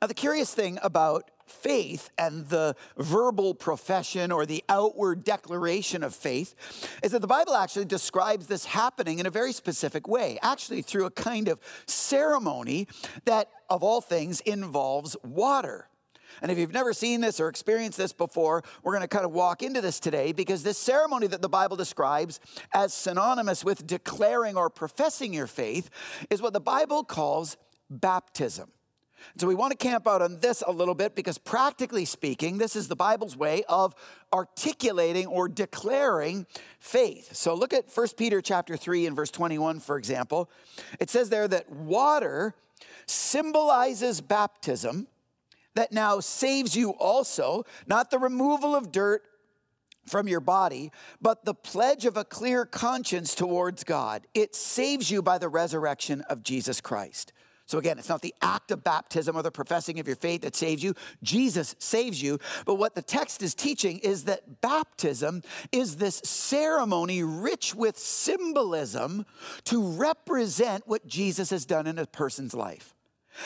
Now, 0.00 0.06
the 0.06 0.14
curious 0.14 0.54
thing 0.54 0.78
about 0.82 1.30
faith 1.46 2.10
and 2.18 2.46
the 2.48 2.76
verbal 2.96 3.54
profession 3.54 4.30
or 4.30 4.46
the 4.46 4.62
outward 4.68 5.24
declaration 5.24 6.02
of 6.02 6.14
faith 6.14 6.54
is 7.02 7.12
that 7.12 7.20
the 7.20 7.26
Bible 7.26 7.54
actually 7.54 7.84
describes 7.84 8.46
this 8.46 8.64
happening 8.64 9.18
in 9.18 9.26
a 9.26 9.30
very 9.30 9.52
specific 9.52 10.06
way, 10.06 10.38
actually 10.42 10.82
through 10.82 11.06
a 11.06 11.10
kind 11.10 11.48
of 11.48 11.58
ceremony 11.86 12.86
that, 13.24 13.48
of 13.68 13.82
all 13.82 14.00
things, 14.00 14.40
involves 14.40 15.16
water. 15.24 15.88
And 16.40 16.50
if 16.50 16.58
you've 16.58 16.72
never 16.72 16.92
seen 16.92 17.20
this 17.20 17.40
or 17.40 17.48
experienced 17.48 17.98
this 17.98 18.12
before, 18.12 18.62
we're 18.82 18.92
going 18.92 19.02
to 19.02 19.08
kind 19.08 19.24
of 19.24 19.32
walk 19.32 19.62
into 19.62 19.80
this 19.80 20.00
today 20.00 20.32
because 20.32 20.62
this 20.62 20.78
ceremony 20.78 21.26
that 21.26 21.42
the 21.42 21.48
Bible 21.48 21.76
describes 21.76 22.40
as 22.72 22.94
synonymous 22.94 23.64
with 23.64 23.86
declaring 23.86 24.56
or 24.56 24.70
professing 24.70 25.34
your 25.34 25.46
faith 25.46 25.90
is 26.30 26.40
what 26.40 26.52
the 26.52 26.60
Bible 26.60 27.04
calls 27.04 27.56
baptism. 27.90 28.70
So 29.36 29.46
we 29.46 29.54
want 29.54 29.70
to 29.72 29.76
camp 29.76 30.06
out 30.06 30.22
on 30.22 30.38
this 30.40 30.62
a 30.66 30.72
little 30.72 30.94
bit 30.94 31.14
because 31.14 31.38
practically 31.38 32.04
speaking, 32.04 32.58
this 32.58 32.76
is 32.76 32.88
the 32.88 32.96
Bible's 32.96 33.36
way 33.36 33.62
of 33.68 33.94
articulating 34.32 35.26
or 35.26 35.48
declaring 35.48 36.46
faith. 36.78 37.34
So 37.34 37.54
look 37.54 37.72
at 37.72 37.84
1 37.92 38.08
Peter 38.16 38.40
chapter 38.40 38.76
3 38.76 39.06
and 39.06 39.16
verse 39.16 39.30
21 39.30 39.80
for 39.80 39.96
example. 39.96 40.50
It 41.00 41.10
says 41.10 41.28
there 41.28 41.48
that 41.48 41.70
water 41.70 42.54
symbolizes 43.06 44.20
baptism 44.20 45.06
that 45.74 45.92
now 45.92 46.20
saves 46.20 46.76
you 46.76 46.90
also, 46.90 47.64
not 47.86 48.10
the 48.10 48.18
removal 48.18 48.74
of 48.74 48.92
dirt 48.92 49.22
from 50.06 50.28
your 50.28 50.40
body, 50.40 50.90
but 51.20 51.44
the 51.44 51.54
pledge 51.54 52.04
of 52.04 52.16
a 52.16 52.24
clear 52.24 52.64
conscience 52.64 53.34
towards 53.34 53.84
God. 53.84 54.26
It 54.34 54.54
saves 54.54 55.10
you 55.10 55.22
by 55.22 55.38
the 55.38 55.48
resurrection 55.48 56.22
of 56.22 56.42
Jesus 56.42 56.80
Christ. 56.80 57.32
So 57.66 57.78
again, 57.78 57.98
it's 57.98 58.08
not 58.08 58.20
the 58.20 58.34
act 58.42 58.70
of 58.70 58.84
baptism 58.84 59.36
or 59.36 59.42
the 59.42 59.50
professing 59.50 59.98
of 60.00 60.06
your 60.06 60.16
faith 60.16 60.42
that 60.42 60.56
saves 60.56 60.82
you. 60.82 60.94
Jesus 61.22 61.74
saves 61.78 62.20
you. 62.20 62.38
But 62.66 62.74
what 62.74 62.94
the 62.94 63.02
text 63.02 63.42
is 63.42 63.54
teaching 63.54 63.98
is 64.00 64.24
that 64.24 64.60
baptism 64.60 65.42
is 65.70 65.96
this 65.96 66.16
ceremony 66.16 67.22
rich 67.22 67.74
with 67.74 67.96
symbolism 67.96 69.24
to 69.64 69.82
represent 69.82 70.86
what 70.86 71.06
Jesus 71.06 71.50
has 71.50 71.64
done 71.64 71.86
in 71.86 71.98
a 71.98 72.04
person's 72.04 72.52
life. 72.52 72.94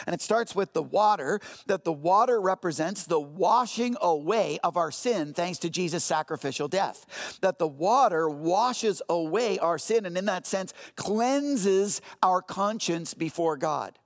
And 0.07 0.15
it 0.15 0.21
starts 0.21 0.55
with 0.55 0.73
the 0.73 0.83
water, 0.83 1.41
that 1.67 1.85
the 1.85 1.93
water 1.93 2.41
represents 2.41 3.05
the 3.05 3.21
washing 3.21 3.97
away 4.01 4.59
of 4.63 4.77
our 4.77 4.91
sin 4.91 5.35
thanks 5.35 5.59
to 5.61 5.71
Jesus' 5.71 6.05
sacrificial 6.05 6.69
death. 6.69 7.39
That 7.41 7.59
the 7.59 7.69
water 7.69 8.29
washes 8.29 9.03
away 9.09 9.59
our 9.59 9.79
sin 9.79 10.07
and, 10.07 10.17
in 10.17 10.27
that 10.27 10.47
sense, 10.47 10.73
cleanses 10.97 12.01
our 12.23 12.43
conscience 12.43 13.15
before 13.15 13.57
God. 13.57 13.99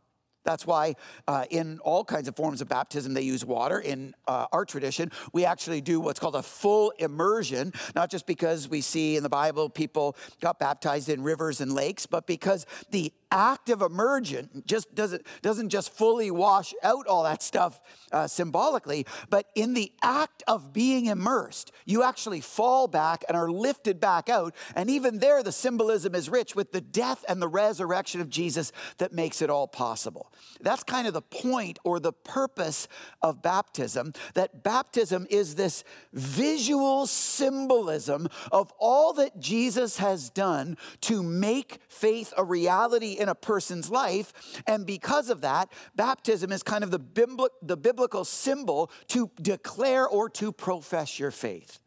That's 0.43 0.67
why 0.67 0.97
uh, 1.29 1.45
in 1.51 1.79
all 1.81 2.05
kinds 2.05 2.27
of 2.27 2.35
forms 2.35 2.61
of 2.61 2.69
baptism, 2.69 3.15
they 3.15 3.23
use 3.23 3.45
water. 3.45 3.79
In 3.79 4.15
uh, 4.27 4.47
our 4.53 4.65
tradition, 4.65 5.13
we 5.33 5.45
actually 5.45 5.81
do 5.81 6.01
what's 6.01 6.19
called 6.19 6.35
a 6.35 6.43
full 6.43 6.93
immersion, 6.99 7.73
not 7.95 8.11
just 8.11 8.27
because 8.27 8.69
we 8.69 8.81
see 8.81 9.17
in 9.17 9.23
the 9.23 9.29
Bible 9.29 9.69
people 9.69 10.17
got 10.41 10.59
baptized 10.59 11.09
in 11.09 11.23
rivers 11.23 11.61
and 11.61 11.75
lakes, 11.75 12.07
but 12.07 12.27
because 12.27 12.65
the 12.91 13.13
act 13.31 13.69
of 13.71 13.83
immersion 13.83 14.63
just 14.67 14.95
doesn't, 14.95 15.27
doesn't 15.43 15.69
just 15.69 15.93
fully 15.93 16.31
wash 16.31 16.75
out 16.83 17.07
all 17.07 17.25
that 17.25 17.43
stuff 17.43 17.81
uh, 18.13 18.27
symbolically, 18.27 19.07
but 19.29 19.47
in 19.55 19.75
the 19.75 19.93
act 20.03 20.43
of 20.47 20.73
being 20.73 21.07
immersed, 21.07 21.73
you 21.85 22.03
actually 22.03 22.41
fall 22.41 22.89
back 22.89 23.25
and 23.29 23.37
are 23.37 23.51
lifted 23.51 24.01
back 24.01 24.29
out. 24.29 24.55
And 24.75 24.91
even 24.91 25.19
there, 25.19 25.43
the 25.43 25.53
symbolism 25.53 26.15
is 26.15 26.29
rich 26.29 26.55
with 26.57 26.73
the 26.73 26.81
death 26.81 27.25
and 27.29 27.41
the 27.41 27.49
resurrection 27.49 28.21
of 28.21 28.29
Jesus 28.29 28.73
that 28.99 29.13
makes 29.13 29.43
it 29.43 29.51
all 29.51 29.69
possible. 29.69 30.33
That's 30.61 30.83
kind 30.83 31.07
of 31.07 31.15
the 31.15 31.23
point 31.23 31.79
or 31.85 32.01
the 32.01 32.13
purpose 32.13 32.89
of 33.23 33.43
baptism, 33.43 34.13
that 34.35 34.63
baptism 34.63 35.27
is 35.31 35.55
this 35.55 35.85
visual 36.13 37.07
symbolism 37.07 38.29
of 38.51 38.73
all 38.79 39.13
that 39.15 39.39
Jesus 39.39 39.99
has 39.99 40.31
done 40.31 40.77
to 41.03 41.23
make 41.23 41.79
faith 41.89 42.33
a 42.37 42.45
reality 42.45 43.17
in 43.21 43.29
a 43.29 43.35
person's 43.35 43.91
life. 43.91 44.33
And 44.67 44.87
because 44.87 45.31
of 45.31 45.43
that, 45.43 45.71
baptism 45.95 46.51
is 46.51 46.63
kind 46.63 46.83
of 46.83 46.91
the, 46.91 47.51
the 47.63 47.77
biblical 47.77 48.25
symbol 48.25 48.91
to 49.09 49.31
declare 49.41 50.09
or 50.09 50.29
to 50.31 50.53
profess 50.53 51.19
your 51.19 51.31
faith. 51.31 51.79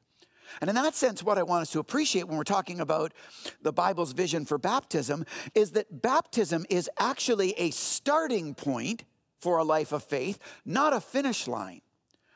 And 0.61 0.69
in 0.69 0.75
that 0.75 0.95
sense, 0.95 1.23
what 1.23 1.37
I 1.37 1.43
want 1.43 1.63
us 1.63 1.71
to 1.71 1.79
appreciate 1.79 2.27
when 2.27 2.37
we're 2.37 2.43
talking 2.43 2.79
about 2.79 3.13
the 3.61 3.73
Bible's 3.73 4.13
vision 4.13 4.45
for 4.45 4.57
baptism 4.57 5.25
is 5.55 5.71
that 5.71 6.01
baptism 6.01 6.65
is 6.69 6.89
actually 6.99 7.53
a 7.53 7.71
starting 7.71 8.53
point 8.53 9.03
for 9.41 9.57
a 9.57 9.63
life 9.63 9.91
of 9.91 10.03
faith, 10.03 10.39
not 10.63 10.93
a 10.93 11.01
finish 11.01 11.47
line. 11.47 11.81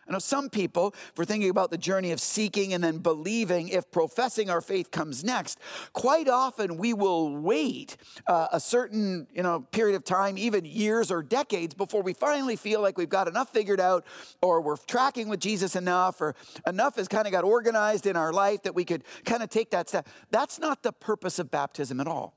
I 0.08 0.14
know 0.14 0.20
some 0.20 0.50
people, 0.50 0.94
if 1.12 1.18
we're 1.18 1.26
thinking 1.26 1.50
about 1.50 1.70
the 1.70 1.78
journey 1.78 2.12
of 2.12 2.22
seeking 2.22 2.74
and 2.74 2.84
then 2.84 3.00
believing, 3.00 3.68
if 3.68 3.92
professing 3.92 4.50
our 4.50 4.62
faith 4.62 4.90
comes 4.90 5.24
next, 5.24 5.60
quite 5.92 6.30
often 6.30 6.78
we 6.78 6.94
will 6.94 7.36
wait 7.36 7.98
uh, 8.28 8.48
a 8.52 8.60
certain 8.60 9.28
you 9.34 9.44
know, 9.44 9.62
period 9.72 9.96
of 9.96 10.06
time, 10.06 10.38
even 10.38 10.64
years 10.64 11.12
or 11.12 11.22
decades, 11.22 11.74
before 11.74 12.02
we 12.02 12.14
finally 12.14 12.56
feel 12.56 12.82
like 12.82 12.98
we've 12.98 13.10
got 13.10 13.28
enough 13.28 13.52
figured 13.52 13.82
out 13.82 14.06
or 14.42 14.62
we're 14.62 14.78
tracking 14.78 15.28
with 15.28 15.42
Jesus 15.42 15.76
enough 15.76 16.22
or 16.22 16.36
enough 16.66 16.96
has 16.96 17.08
kind 17.08 17.28
of 17.28 17.34
got 17.34 17.44
organized 17.44 18.06
in 18.06 18.16
our 18.16 18.32
life 18.32 18.64
that 18.64 18.76
we 18.76 18.86
could 18.86 19.04
kind 19.26 19.44
of 19.44 19.50
take 19.50 19.72
that 19.72 19.90
step. 19.90 20.08
That's 20.32 20.58
not 20.60 20.84
the 20.84 20.94
purpose 20.94 21.38
of 21.38 21.52
baptism 21.52 22.00
at 22.00 22.08
all. 22.08 22.34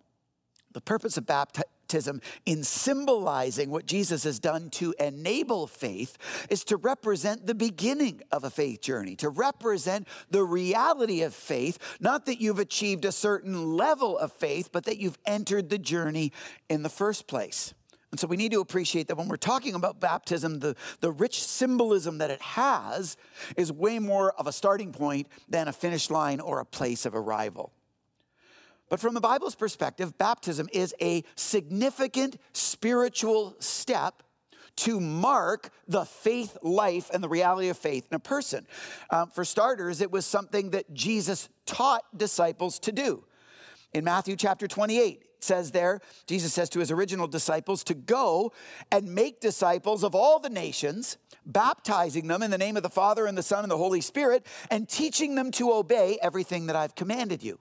The 0.73 0.81
purpose 0.81 1.17
of 1.17 1.27
baptism 1.27 1.69
baptism 1.91 2.21
in 2.47 2.63
symbolizing 2.63 3.69
what 3.69 3.85
Jesus 3.85 4.23
has 4.23 4.39
done 4.39 4.71
to 4.71 4.95
enable 5.01 5.67
faith 5.67 6.17
is 6.49 6.63
to 6.65 6.77
represent 6.77 7.49
the 7.49 7.55
beginning 7.55 8.23
of 8.31 8.45
a 8.45 8.51
faith 8.51 8.81
journey, 8.81 9.17
to 9.17 9.29
represent 9.29 10.07
the 10.31 10.45
reality 10.45 11.23
of 11.23 11.35
faith, 11.35 11.79
not 11.99 12.27
that 12.27 12.41
you've 12.41 12.61
achieved 12.61 13.05
a 13.05 13.11
certain 13.11 13.77
level 13.77 14.17
of 14.19 14.33
faith, 14.33 14.71
but 14.71 14.85
that 14.85 14.99
you've 14.99 15.19
entered 15.27 15.69
the 15.69 15.79
journey 15.79 16.31
in 16.69 16.85
the 16.85 16.89
first 16.89 17.27
place. 17.27 17.75
And 18.13 18.21
so 18.21 18.29
we 18.29 18.37
need 18.37 18.53
to 18.53 18.61
appreciate 18.61 19.09
that 19.09 19.17
when 19.17 19.27
we're 19.27 19.37
talking 19.37 19.75
about 19.75 19.99
baptism, 19.99 20.61
the, 20.61 20.77
the 21.01 21.11
rich 21.11 21.43
symbolism 21.43 22.19
that 22.19 22.31
it 22.31 22.43
has 22.43 23.17
is 23.57 23.73
way 23.73 23.99
more 23.99 24.33
of 24.33 24.47
a 24.47 24.53
starting 24.53 24.93
point 24.93 25.27
than 25.49 25.67
a 25.67 25.73
finish 25.73 26.09
line 26.09 26.39
or 26.39 26.61
a 26.61 26.65
place 26.65 27.05
of 27.05 27.17
arrival. 27.17 27.73
But 28.91 29.01
from 29.01 29.15
the 29.15 29.21
Bible's 29.21 29.55
perspective, 29.55 30.19
baptism 30.19 30.69
is 30.73 30.95
a 31.01 31.25
significant 31.37 32.37
spiritual 32.53 33.57
step 33.61 34.23
to 34.77 35.01
mark 35.01 35.71
the 35.89 36.05
faith 36.05 36.59
life 36.63 37.09
and 37.13 37.23
the 37.23 37.29
reality 37.29 37.69
of 37.69 37.79
faith 37.79 38.09
in 38.11 38.17
a 38.17 38.21
person. 38.21 38.67
Um, 39.11 39.31
for 39.31 39.45
starters, 39.45 40.01
it 40.01 40.11
was 40.11 40.27
something 40.27 40.71
that 40.71 40.93
Jesus 40.93 41.49
taught 41.67 42.03
disciples 42.17 42.79
to 42.81 42.93
do. 42.93 43.25
In 43.93 44.05
Matthew 44.05 44.37
chapter 44.37 44.67
28, 44.67 45.23
it 45.23 45.45
says 45.45 45.71
there, 45.71 46.01
Jesus 46.27 46.53
says 46.53 46.69
to 46.71 46.81
his 46.81 46.91
original 46.91 47.29
disciples 47.29 47.85
to 47.85 47.95
go 47.95 48.53
and 48.91 49.15
make 49.15 49.41
disciples 49.41 50.03
of 50.03 50.15
all 50.15 50.41
the 50.41 50.51
nations, 50.51 51.17
baptizing 51.47 52.27
them 52.27 52.43
in 52.43 52.51
the 52.51 52.59
name 52.59 52.77
of 52.77 52.83
the 52.83 52.91
Father 52.91 53.27
and 53.27 53.39
the 53.39 53.43
Son 53.43 53.63
and 53.63 53.71
the 53.71 53.77
Holy 53.77 54.01
Spirit, 54.01 54.47
and 54.71 54.89
teaching 54.89 55.37
them 55.37 55.51
to 55.53 55.73
obey 55.73 56.19
everything 56.23 56.67
that 56.67 56.77
I've 56.77 56.95
commanded 56.97 57.43
you. 57.43 57.59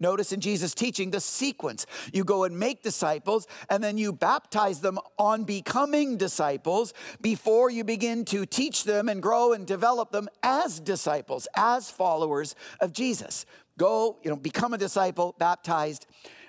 Notice 0.00 0.32
in 0.32 0.40
Jesus' 0.40 0.74
teaching 0.74 1.10
the 1.10 1.20
sequence. 1.20 1.86
You 2.12 2.24
go 2.24 2.44
and 2.44 2.58
make 2.58 2.82
disciples, 2.82 3.46
and 3.70 3.82
then 3.84 3.98
you 3.98 4.12
baptize 4.12 4.80
them 4.80 4.98
on 5.18 5.44
becoming 5.44 6.16
disciples 6.16 6.92
before 7.20 7.70
you 7.70 7.84
begin 7.84 8.24
to 8.26 8.44
teach 8.44 8.84
them 8.84 9.08
and 9.08 9.22
grow 9.22 9.52
and 9.52 9.66
develop 9.66 10.10
them 10.10 10.28
as 10.42 10.80
disciples, 10.80 11.46
as 11.54 11.90
followers 11.90 12.54
of 12.80 12.92
Jesus. 12.92 13.46
Go, 13.78 14.18
you 14.22 14.30
know, 14.30 14.36
become 14.36 14.74
a 14.74 14.78
disciple, 14.78 15.34
baptized, 15.38 16.06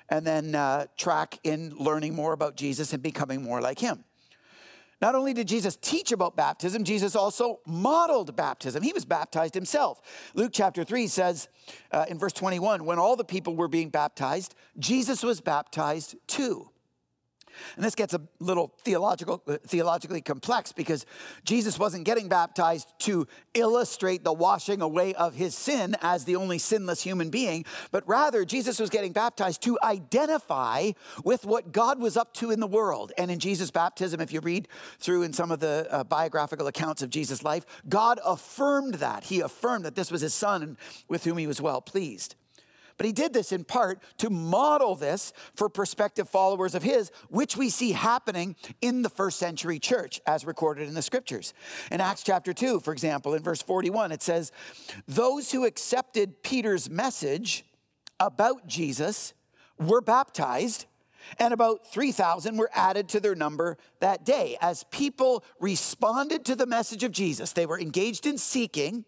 and 0.10 0.26
then 0.26 0.56
uh, 0.56 0.88
track 0.98 1.40
in 1.44 1.76
learning 1.76 2.16
more 2.16 2.34
about 2.34 2.56
Jesus 2.56 2.94
and 2.94 3.02
becoming 3.02 3.42
more 3.42 3.62
like 3.62 3.80
him. 3.80 4.04
Not 5.02 5.16
only 5.16 5.34
did 5.34 5.48
Jesus 5.48 5.78
teach 5.82 6.12
about 6.12 6.36
baptism, 6.36 6.84
Jesus 6.84 7.16
also 7.16 7.60
modeled 7.66 8.36
baptism. 8.36 8.84
He 8.84 8.94
was 8.94 9.06
baptized 9.06 9.54
himself. 9.54 10.02
Luke 10.34 10.52
chapter 10.54 10.84
3 10.84 11.08
says 11.08 11.50
uh, 11.92 12.06
in 12.08 12.18
verse 12.18 12.34
21 12.34 12.86
when 12.86 13.00
all 13.00 13.16
the 13.16 13.24
people 13.24 13.56
were 13.56 13.68
being 13.68 13.90
baptized, 13.90 14.56
Jesus 14.78 15.24
was 15.24 15.42
baptized 15.42 16.16
too. 16.28 16.70
And 17.76 17.84
this 17.84 17.96
gets 17.96 18.14
a 18.14 18.22
little 18.40 18.74
theological, 18.84 19.42
uh, 19.48 19.58
theologically 19.66 20.22
complex 20.22 20.72
because 20.72 21.06
Jesus 21.44 21.80
wasn't 21.80 22.06
getting 22.06 22.30
baptized 22.30 22.88
to 23.00 23.28
illustrate 23.54 24.24
the 24.24 24.34
washing 24.34 24.82
away 24.82 25.14
of 25.14 25.36
his 25.36 25.56
sin 25.56 25.96
as 26.02 26.26
the 26.26 26.36
only 26.36 26.58
sinless 26.58 27.02
human 27.02 27.30
being, 27.30 27.66
but 27.92 28.08
rather 28.08 28.46
Jesus 28.46 28.80
was 28.80 28.90
getting 28.90 29.12
baptized 29.12 29.62
to 29.64 29.78
identify 29.84 30.92
with 31.24 31.46
what 31.46 31.72
God 31.72 32.00
was 32.00 32.18
up 32.18 32.34
to 32.36 32.52
in 32.52 32.60
the 32.60 32.68
world. 32.68 33.12
And 33.18 33.32
in 33.32 33.40
Jesus' 33.40 33.72
baptism, 33.72 34.22
if 34.22 34.32
you 34.32 34.40
read 34.40 34.68
through 35.00 35.24
in 35.24 35.34
some 35.34 35.52
of 35.52 35.60
the 35.60 35.88
uh, 35.90 36.04
biographical 36.04 36.68
accounts 36.68 37.02
of 37.02 37.10
Jesus' 37.10 37.44
life, 37.44 37.66
God 37.88 38.20
affirmed 38.26 38.96
that. 38.96 39.26
He 39.26 39.42
affirmed 39.42 39.86
that 39.86 39.96
this 39.96 40.12
was 40.12 40.22
his 40.22 40.34
son 40.34 40.78
with 41.08 41.24
whom 41.24 41.38
he 41.38 41.48
was 41.48 41.62
well 41.62 41.82
pleased. 41.82 42.36
But 42.98 43.06
he 43.06 43.12
did 43.12 43.34
this 43.34 43.52
in 43.52 43.64
part 43.64 44.02
to 44.20 44.30
model 44.30 44.96
this 44.96 45.34
for 45.56 45.70
prospective 45.70 46.30
followers 46.30 46.76
of 46.76 46.84
his, 46.84 47.12
which 47.30 47.58
we 47.58 47.70
see 47.70 47.92
happening 47.92 48.56
in 48.82 49.02
the 49.02 49.10
first 49.10 49.40
century 49.40 49.80
church, 49.80 50.22
as 50.26 50.46
recorded 50.46 50.88
in 50.88 50.94
the 50.94 51.02
scriptures. 51.02 51.54
In 51.92 52.02
Acts 52.02 52.24
chapter 52.24 52.54
2, 52.54 52.80
for 52.80 52.94
example, 52.94 53.34
in 53.34 53.44
verse 53.44 53.62
41, 53.62 54.12
it 54.12 54.22
says, 54.22 54.52
Those 55.08 55.52
who 55.52 55.66
accepted 55.66 56.44
Peter's 56.44 56.90
message 56.90 57.66
about 58.20 58.68
Jesus 58.68 59.34
were 59.80 60.02
baptized. 60.02 60.86
And 61.40 61.54
about 61.54 61.88
3,000 61.88 62.58
were 62.58 62.70
added 62.74 63.08
to 63.10 63.22
their 63.22 63.34
number 63.34 63.78
that 64.02 64.26
day. 64.26 64.58
As 64.60 64.84
people 64.92 65.44
responded 65.60 66.44
to 66.46 66.56
the 66.56 66.66
message 66.66 67.04
of 67.04 67.14
Jesus, 67.14 67.54
they 67.54 67.66
were 67.66 67.80
engaged 67.80 68.26
in 68.26 68.38
seeking, 68.38 69.06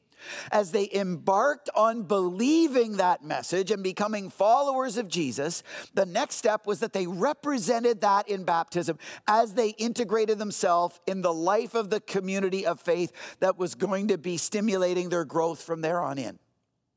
as 0.51 0.71
they 0.71 0.89
embarked 0.93 1.69
on 1.75 2.03
believing 2.03 2.97
that 2.97 3.23
message 3.23 3.71
and 3.71 3.83
becoming 3.83 4.29
followers 4.29 4.97
of 4.97 5.07
Jesus, 5.07 5.63
the 5.93 6.05
next 6.05 6.35
step 6.35 6.65
was 6.65 6.79
that 6.79 6.93
they 6.93 7.07
represented 7.07 8.01
that 8.01 8.27
in 8.29 8.43
baptism 8.43 8.97
as 9.27 9.53
they 9.53 9.69
integrated 9.69 10.37
themselves 10.37 10.99
in 11.07 11.21
the 11.21 11.33
life 11.33 11.75
of 11.75 11.89
the 11.89 12.01
community 12.01 12.65
of 12.65 12.79
faith 12.79 13.11
that 13.39 13.57
was 13.57 13.75
going 13.75 14.07
to 14.07 14.17
be 14.17 14.37
stimulating 14.37 15.09
their 15.09 15.25
growth 15.25 15.61
from 15.61 15.81
there 15.81 16.01
on 16.01 16.17
in. 16.17 16.39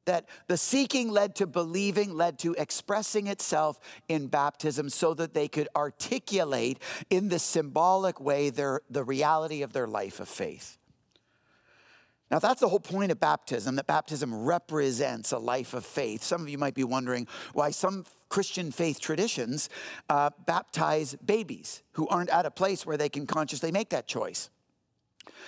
That 0.06 0.26
the 0.46 0.56
seeking 0.56 1.10
led 1.10 1.34
to 1.34 1.46
believing, 1.46 2.14
led 2.14 2.38
to 2.38 2.54
expressing 2.54 3.26
itself 3.26 3.78
in 4.08 4.28
baptism 4.28 4.88
so 4.88 5.12
that 5.12 5.34
they 5.34 5.48
could 5.48 5.68
articulate 5.76 6.82
in 7.10 7.28
the 7.28 7.38
symbolic 7.38 8.18
way 8.18 8.48
their, 8.48 8.80
the 8.88 9.04
reality 9.04 9.60
of 9.60 9.74
their 9.74 9.86
life 9.86 10.18
of 10.18 10.28
faith. 10.28 10.77
Now, 12.30 12.38
that's 12.38 12.60
the 12.60 12.68
whole 12.68 12.80
point 12.80 13.10
of 13.10 13.18
baptism, 13.18 13.76
that 13.76 13.86
baptism 13.86 14.44
represents 14.44 15.32
a 15.32 15.38
life 15.38 15.72
of 15.72 15.84
faith. 15.84 16.22
Some 16.22 16.42
of 16.42 16.48
you 16.48 16.58
might 16.58 16.74
be 16.74 16.84
wondering 16.84 17.26
why 17.54 17.70
some 17.70 18.04
Christian 18.28 18.70
faith 18.70 19.00
traditions 19.00 19.70
uh, 20.10 20.30
baptize 20.46 21.14
babies 21.24 21.82
who 21.92 22.06
aren't 22.08 22.28
at 22.28 22.44
a 22.44 22.50
place 22.50 22.84
where 22.84 22.98
they 22.98 23.08
can 23.08 23.26
consciously 23.26 23.72
make 23.72 23.88
that 23.90 24.06
choice. 24.06 24.50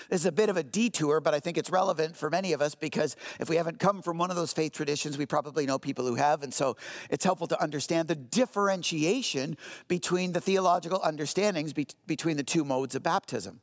This 0.09 0.21
is 0.21 0.27
a 0.27 0.33
bit 0.33 0.49
of 0.49 0.57
a 0.57 0.63
detour, 0.63 1.21
but 1.21 1.35
I 1.35 1.41
think 1.41 1.59
it's 1.59 1.71
relevant 1.71 2.17
for 2.17 2.31
many 2.31 2.53
of 2.53 2.63
us 2.63 2.75
because 2.75 3.17
if 3.39 3.49
we 3.49 3.57
haven't 3.57 3.79
come 3.79 4.03
from 4.03 4.19
one 4.19 4.31
of 4.31 4.37
those 4.37 4.53
faith 4.53 4.73
traditions, 4.73 5.19
we 5.19 5.27
probably 5.27 5.67
know 5.67 5.79
people 5.79 6.07
who 6.07 6.15
have. 6.15 6.43
And 6.43 6.53
so 6.53 6.77
it's 7.11 7.25
helpful 7.25 7.47
to 7.49 7.63
understand 7.63 8.09
the 8.09 8.15
differentiation 8.15 9.57
between 9.89 10.33
the 10.33 10.41
theological 10.41 11.01
understandings 11.03 11.73
be- 11.73 11.87
between 12.07 12.37
the 12.37 12.43
two 12.43 12.65
modes 12.65 12.95
of 12.95 13.03
baptism. 13.03 13.61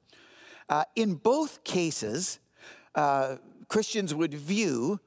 Uh, 0.69 0.83
in 0.95 1.15
both 1.15 1.63
cases, 1.63 2.39
uh, 2.97 3.37
Christians 3.69 4.13
would 4.13 4.33
view 4.33 4.99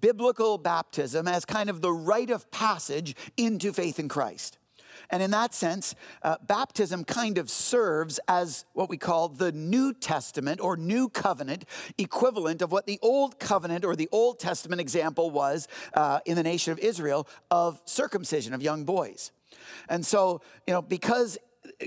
biblical 0.00 0.58
baptism 0.58 1.28
as 1.28 1.44
kind 1.44 1.70
of 1.70 1.80
the 1.80 1.92
rite 1.92 2.30
of 2.30 2.50
passage 2.50 3.14
into 3.36 3.72
faith 3.72 4.00
in 4.00 4.08
Christ. 4.08 4.58
And 5.10 5.22
in 5.22 5.30
that 5.32 5.54
sense, 5.54 5.94
uh, 6.22 6.36
baptism 6.46 7.04
kind 7.04 7.38
of 7.38 7.50
serves 7.50 8.18
as 8.26 8.64
what 8.72 8.88
we 8.88 8.96
call 8.96 9.28
the 9.28 9.52
New 9.52 9.92
Testament 9.92 10.60
or 10.60 10.76
New 10.76 11.08
Covenant 11.08 11.64
equivalent 11.98 12.62
of 12.62 12.72
what 12.72 12.86
the 12.86 12.98
Old 13.02 13.38
Covenant 13.38 13.84
or 13.84 13.96
the 13.96 14.08
Old 14.12 14.38
Testament 14.38 14.80
example 14.80 15.30
was 15.30 15.68
uh, 15.94 16.20
in 16.24 16.36
the 16.36 16.42
nation 16.42 16.72
of 16.72 16.78
Israel 16.78 17.28
of 17.50 17.82
circumcision 17.84 18.54
of 18.54 18.62
young 18.62 18.84
boys. 18.84 19.30
And 19.88 20.04
so, 20.04 20.40
you 20.66 20.74
know, 20.74 20.82
because 20.82 21.38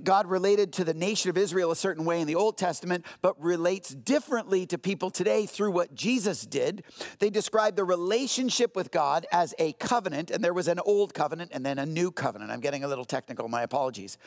God 0.03 0.27
related 0.27 0.73
to 0.73 0.83
the 0.83 0.93
nation 0.93 1.29
of 1.29 1.37
Israel 1.37 1.71
a 1.71 1.75
certain 1.75 2.05
way 2.05 2.21
in 2.21 2.27
the 2.27 2.35
Old 2.35 2.57
Testament, 2.57 3.05
but 3.21 3.41
relates 3.41 3.89
differently 3.89 4.65
to 4.67 4.77
people 4.77 5.09
today 5.09 5.45
through 5.45 5.71
what 5.71 5.93
Jesus 5.95 6.45
did. 6.45 6.83
They 7.19 7.29
describe 7.29 7.75
the 7.75 7.83
relationship 7.83 8.75
with 8.75 8.91
God 8.91 9.25
as 9.31 9.53
a 9.59 9.73
covenant, 9.73 10.31
and 10.31 10.43
there 10.43 10.53
was 10.53 10.67
an 10.67 10.79
old 10.79 11.13
covenant 11.13 11.51
and 11.53 11.65
then 11.65 11.79
a 11.79 11.85
new 11.85 12.11
covenant. 12.11 12.51
I'm 12.51 12.59
getting 12.59 12.83
a 12.83 12.87
little 12.87 13.05
technical, 13.05 13.47
my 13.47 13.63
apologies. 13.63 14.17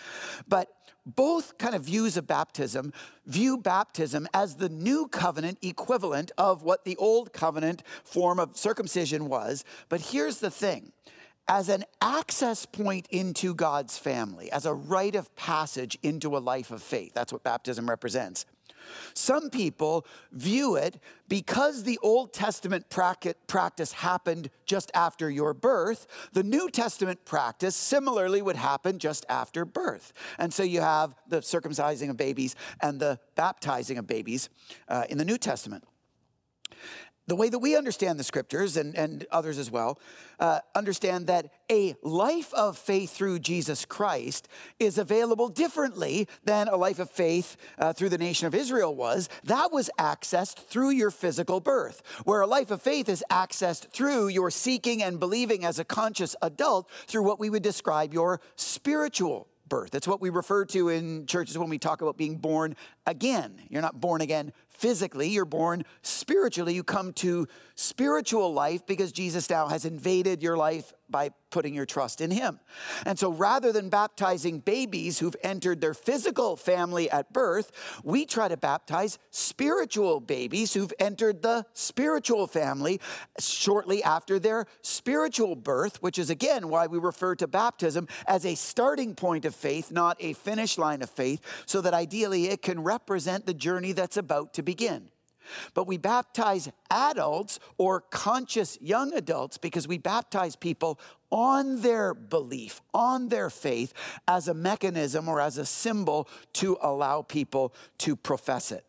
But 0.49 0.69
both 1.07 1.57
kind 1.59 1.75
of 1.75 1.83
views 1.83 2.17
of 2.17 2.27
baptism 2.27 2.93
view 3.27 3.57
baptism 3.57 4.29
as 4.35 4.57
the 4.57 4.69
new 4.69 5.09
covenant 5.09 5.59
equivalent 5.63 6.31
of 6.37 6.63
what 6.63 6.85
the 6.85 6.97
old 6.97 7.33
covenant 7.33 7.83
form 8.05 8.39
of 8.39 8.57
circumcision 8.57 9.29
was. 9.29 9.65
But 9.89 10.01
here's 10.01 10.39
the 10.39 10.51
thing 10.51 10.93
as 11.51 11.69
an 11.69 11.85
access 12.01 12.65
point 12.65 13.09
into 13.11 13.53
God's 13.57 13.99
family, 13.99 14.53
as 14.53 14.67
a 14.67 14.73
rite 14.73 15.17
of 15.17 15.35
passage 15.35 15.99
into 16.01 16.37
a 16.37 16.39
life 16.39 16.71
of 16.71 16.81
faith. 16.81 17.13
That's 17.13 17.33
what 17.33 17.43
baptism 17.43 17.91
represents. 17.91 18.47
Some 19.15 19.51
people 19.51 20.07
view 20.31 20.77
it 20.77 21.01
because 21.29 21.83
the 21.83 21.99
Old 22.03 22.33
Testament 22.33 22.89
practice 22.89 23.93
happened 23.93 24.49
just 24.65 24.93
after 24.95 25.29
your 25.29 25.53
birth, 25.53 26.07
the 26.33 26.45
New 26.45 26.71
Testament 26.71 27.25
practice 27.25 27.75
similarly 27.75 28.43
would 28.43 28.57
happen 28.57 29.01
just 29.01 29.27
after 29.29 29.65
birth. 29.65 30.13
And 30.39 30.55
so 30.55 30.63
you 30.63 30.81
have 30.81 31.17
the 31.29 31.39
circumcising 31.41 32.11
of 32.11 32.17
babies 32.17 32.55
and 32.81 33.01
the 33.01 33.19
baptizing 33.35 33.99
of 33.99 34.07
babies 34.07 34.51
uh, 34.89 35.05
in 35.11 35.19
the 35.19 35.25
New 35.25 35.37
Testament 35.37 35.85
the 37.31 37.37
way 37.37 37.49
that 37.49 37.61
we 37.61 37.77
understand 37.77 38.19
the 38.19 38.25
scriptures 38.25 38.77
and, 38.77 38.97
and 38.97 39.25
others 39.31 39.57
as 39.57 39.71
well 39.71 40.01
uh, 40.41 40.59
understand 40.75 41.29
that 41.29 41.53
a 41.71 41.95
life 42.03 42.53
of 42.55 42.77
faith 42.77 43.13
through 43.13 43.39
jesus 43.39 43.85
christ 43.85 44.49
is 44.81 44.99
available 44.99 45.49
differently 45.49 46.27
than 46.45 46.67
a 46.67 46.77
life 46.77 46.99
of 46.99 47.09
faith 47.09 47.57
uh, 47.79 47.93
through 47.93 48.09
the 48.09 48.19
nation 48.19 48.49
of 48.49 48.55
israel 48.55 48.97
was 48.97 49.29
that 49.45 49.71
was 49.71 49.89
accessed 49.97 50.57
through 50.57 50.91
your 50.91 51.13
physical 51.13 51.61
birth 51.61 52.03
where 52.25 52.41
a 52.41 52.49
life 52.49 52.73
of 52.73 52.83
faith 52.83 53.09
is 53.09 53.23
accessed 53.31 53.89
through 53.91 54.27
your 54.27 54.51
seeking 54.51 55.01
and 55.01 55.21
believing 55.21 55.65
as 55.65 55.79
a 55.79 55.85
conscious 55.85 56.35
adult 56.43 56.91
through 57.07 57.23
what 57.23 57.39
we 57.39 57.49
would 57.49 57.63
describe 57.63 58.13
your 58.13 58.41
spiritual 58.57 59.47
birth. 59.71 59.91
That's 59.93 60.09
what 60.09 60.21
we 60.21 60.29
refer 60.29 60.67
to 60.67 60.89
in 60.91 61.25
churches 61.25 61.57
when 61.57 61.71
we 61.71 61.79
talk 61.79 62.03
about 62.03 62.19
being 62.19 62.37
born 62.37 62.77
again. 63.07 63.63
You're 63.71 63.81
not 63.81 64.01
born 64.01 64.21
again 64.21 64.53
physically, 64.81 65.29
you're 65.29 65.45
born 65.45 65.85
spiritually. 66.01 66.75
You 66.75 66.83
come 66.83 67.13
to 67.15 67.47
spiritual 67.75 68.53
life 68.53 68.87
because 68.87 69.13
Jesus 69.13 69.51
now 69.51 69.69
has 69.69 69.85
invaded 69.85 70.43
your 70.43 70.57
life 70.57 70.93
by 71.11 71.31
putting 71.51 71.75
your 71.75 71.87
trust 71.87 72.21
in 72.21 72.31
Him. 72.31 72.61
And 73.05 73.19
so 73.19 73.33
rather 73.33 73.73
than 73.73 73.89
baptizing 73.89 74.61
babies 74.61 75.19
who've 75.19 75.37
entered 75.43 75.81
their 75.81 75.95
physical 75.95 76.57
family 76.57 77.11
at 77.11 77.33
birth, 77.33 77.73
we 78.05 78.25
try 78.25 78.49
to 78.49 78.57
baptize 78.57 79.19
spiritual 79.31 80.21
babies 80.21 80.75
who've 80.75 80.93
entered 80.99 81.43
the 81.43 81.67
spiritual 81.73 82.47
family 82.47 83.01
shortly 83.39 84.03
after 84.03 84.39
their 84.39 84.67
spiritual 84.83 85.57
birth, 85.57 86.03
which 86.03 86.19
is 86.19 86.31
again 86.31 86.69
why 86.69 86.87
we 86.87 86.99
refer 86.99 87.35
to 87.37 87.47
baptism 87.47 88.07
as 88.27 88.47
a 88.47 88.55
starting 88.55 89.15
point 89.15 89.45
of 89.45 89.55
faith, 89.55 89.91
not 89.91 90.17
a 90.21 90.33
finish 90.35 90.79
line 90.79 91.03
of 91.03 91.11
faith, 91.11 91.41
so 91.67 91.81
that 91.81 91.95
ideally 91.95 92.47
it 92.47 92.63
can 92.63 92.83
represent 92.83 93.47
the 93.47 93.55
journey 93.55 93.93
that's 93.93 94.17
about 94.17 94.55
to 94.55 94.63
begin. 94.63 95.11
But 95.75 95.87
we 95.87 95.97
baptize 95.97 96.71
adults 96.91 97.59
or 97.79 98.01
conscious 98.01 98.79
young 98.81 99.15
adults 99.15 99.59
because 99.59 99.87
we 99.87 99.99
baptize 99.99 100.57
people 100.57 100.99
on 101.31 101.81
their 101.83 102.13
belief, 102.15 102.81
on 102.93 103.29
their 103.29 103.51
faith, 103.51 103.93
as 104.27 104.49
a 104.49 104.55
mechanism 104.55 105.29
or 105.29 105.41
as 105.41 105.59
a 105.59 105.67
symbol 105.67 106.29
to 106.55 106.77
allow 106.83 107.23
people 107.23 107.75
to 107.99 108.17
profess 108.17 108.73
it. 108.73 108.85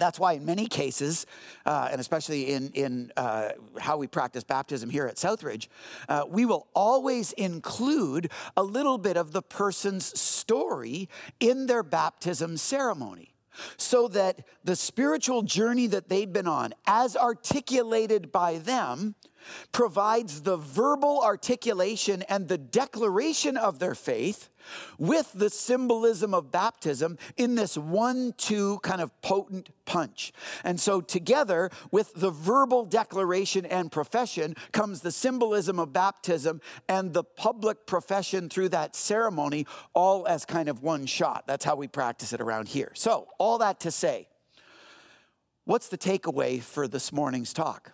That's 0.00 0.18
why, 0.18 0.32
in 0.32 0.46
many 0.46 0.66
cases, 0.66 1.26
uh, 1.66 1.88
and 1.92 2.00
especially 2.00 2.52
in, 2.52 2.70
in 2.70 3.12
uh, 3.16 3.50
how 3.78 3.98
we 3.98 4.06
practice 4.06 4.42
baptism 4.42 4.88
here 4.88 5.06
at 5.06 5.16
Southridge, 5.16 5.68
uh, 6.08 6.24
we 6.26 6.46
will 6.46 6.68
always 6.74 7.32
include 7.32 8.32
a 8.56 8.62
little 8.62 8.96
bit 8.96 9.18
of 9.18 9.32
the 9.32 9.42
person's 9.42 10.18
story 10.18 11.08
in 11.38 11.66
their 11.66 11.82
baptism 11.82 12.56
ceremony 12.56 13.29
so 13.76 14.08
that 14.08 14.46
the 14.64 14.76
spiritual 14.76 15.42
journey 15.42 15.86
that 15.88 16.08
they've 16.08 16.32
been 16.32 16.46
on, 16.46 16.74
as 16.86 17.16
articulated 17.16 18.32
by 18.32 18.58
them, 18.58 19.14
provides 19.72 20.42
the 20.42 20.56
verbal 20.56 21.20
articulation 21.22 22.22
and 22.22 22.48
the 22.48 22.58
declaration 22.58 23.56
of 23.56 23.78
their 23.78 23.94
faith 23.94 24.48
with 24.98 25.32
the 25.32 25.50
symbolism 25.50 26.34
of 26.34 26.50
baptism 26.50 27.18
in 27.36 27.54
this 27.54 27.76
one 27.76 28.34
two 28.36 28.78
kind 28.80 29.00
of 29.00 29.20
potent 29.22 29.70
punch. 29.84 30.32
And 30.64 30.78
so, 30.78 31.00
together 31.00 31.70
with 31.90 32.12
the 32.14 32.30
verbal 32.30 32.84
declaration 32.84 33.66
and 33.66 33.90
profession 33.90 34.54
comes 34.72 35.00
the 35.00 35.12
symbolism 35.12 35.78
of 35.78 35.92
baptism 35.92 36.60
and 36.88 37.12
the 37.12 37.24
public 37.24 37.86
profession 37.86 38.48
through 38.48 38.70
that 38.70 38.94
ceremony, 38.94 39.66
all 39.94 40.26
as 40.26 40.44
kind 40.44 40.68
of 40.68 40.82
one 40.82 41.06
shot. 41.06 41.44
That's 41.46 41.64
how 41.64 41.76
we 41.76 41.88
practice 41.88 42.32
it 42.32 42.40
around 42.40 42.68
here. 42.68 42.92
So, 42.94 43.28
all 43.38 43.58
that 43.58 43.80
to 43.80 43.90
say, 43.90 44.28
what's 45.64 45.88
the 45.88 45.98
takeaway 45.98 46.60
for 46.60 46.86
this 46.86 47.12
morning's 47.12 47.52
talk? 47.52 47.92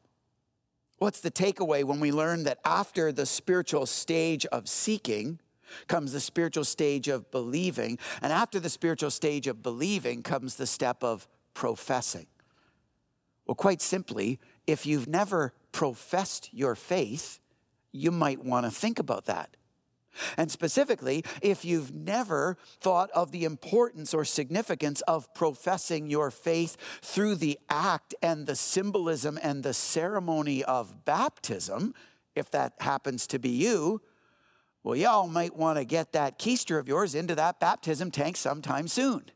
What's 0.99 1.21
the 1.21 1.31
takeaway 1.31 1.85
when 1.85 2.01
we 2.01 2.11
learn 2.11 2.45
that 2.45 2.59
after 2.65 3.13
the 3.13 3.27
spiritual 3.27 3.87
stage 3.87 4.47
of 4.47 4.69
seeking 4.69 5.41
comes 5.89 6.13
the 6.13 6.21
spiritual 6.21 6.65
stage 6.65 7.09
of 7.09 7.31
believing, 7.31 7.99
and 8.23 8.33
after 8.33 8.61
the 8.61 8.71
spiritual 8.71 9.11
stage 9.11 9.47
of 9.47 9.63
believing 9.63 10.23
comes 10.23 10.55
the 10.55 10.67
step 10.67 11.03
of 11.03 11.27
professing? 11.55 12.27
Well, 13.47 13.57
quite 13.57 13.83
simply, 13.83 14.39
if 14.67 14.87
you've 14.87 15.09
never 15.09 15.53
professed 15.73 16.51
your 16.53 16.75
faith, 16.75 17.41
you 17.93 18.11
might 18.11 18.45
want 18.45 18.65
to 18.65 18.71
think 18.71 18.99
about 18.99 19.27
that. 19.27 19.57
And 20.37 20.50
specifically, 20.50 21.24
if 21.42 21.64
you've 21.64 21.94
never 21.94 22.57
thought 22.81 23.11
of 23.11 23.33
the 23.33 23.44
importance 23.44 24.14
or 24.14 24.24
significance 24.24 25.00
of 25.02 25.33
professing 25.35 26.09
your 26.11 26.31
faith 26.31 26.76
through 27.02 27.37
the 27.37 27.59
act 27.68 28.14
and 28.22 28.46
the 28.46 28.57
symbolism 28.57 29.38
and 29.42 29.62
the 29.62 29.74
ceremony 29.74 30.64
of 30.64 31.05
baptism, 31.05 31.94
if 32.35 32.50
that 32.50 32.74
happens 32.81 33.26
to 33.29 33.38
be 33.38 33.50
you, 33.50 34.00
well, 34.83 34.94
y'all 34.94 35.26
might 35.26 35.57
want 35.57 35.79
to 35.79 35.85
get 35.85 36.12
that 36.12 36.38
keister 36.38 36.79
of 36.79 36.87
yours 36.87 37.14
into 37.14 37.35
that 37.35 37.59
baptism 37.59 38.11
tank 38.11 38.37
sometime 38.37 38.87
soon. 38.87 39.31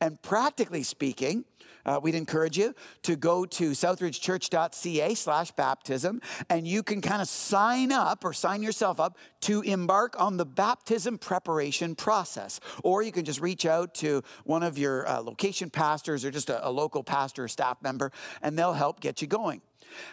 And 0.00 0.20
practically 0.22 0.82
speaking, 0.82 1.44
uh, 1.86 2.00
we'd 2.02 2.14
encourage 2.14 2.56
you 2.56 2.74
to 3.02 3.16
go 3.16 3.44
to 3.44 3.70
southridgechurch.ca 3.70 5.14
slash 5.14 5.50
baptism 5.52 6.20
and 6.48 6.66
you 6.66 6.82
can 6.82 7.00
kind 7.00 7.20
of 7.20 7.28
sign 7.28 7.92
up 7.92 8.24
or 8.24 8.32
sign 8.32 8.62
yourself 8.62 8.98
up 8.98 9.18
to 9.40 9.60
embark 9.62 10.18
on 10.18 10.36
the 10.36 10.46
baptism 10.46 11.18
preparation 11.18 11.94
process. 11.94 12.60
Or 12.82 13.02
you 13.02 13.12
can 13.12 13.24
just 13.24 13.40
reach 13.40 13.66
out 13.66 13.94
to 13.96 14.22
one 14.44 14.62
of 14.62 14.78
your 14.78 15.06
uh, 15.06 15.20
location 15.20 15.70
pastors 15.70 16.24
or 16.24 16.30
just 16.30 16.50
a, 16.50 16.66
a 16.66 16.70
local 16.70 17.04
pastor 17.04 17.44
or 17.44 17.48
staff 17.48 17.82
member 17.82 18.12
and 18.42 18.58
they'll 18.58 18.72
help 18.72 19.00
get 19.00 19.20
you 19.20 19.28
going. 19.28 19.60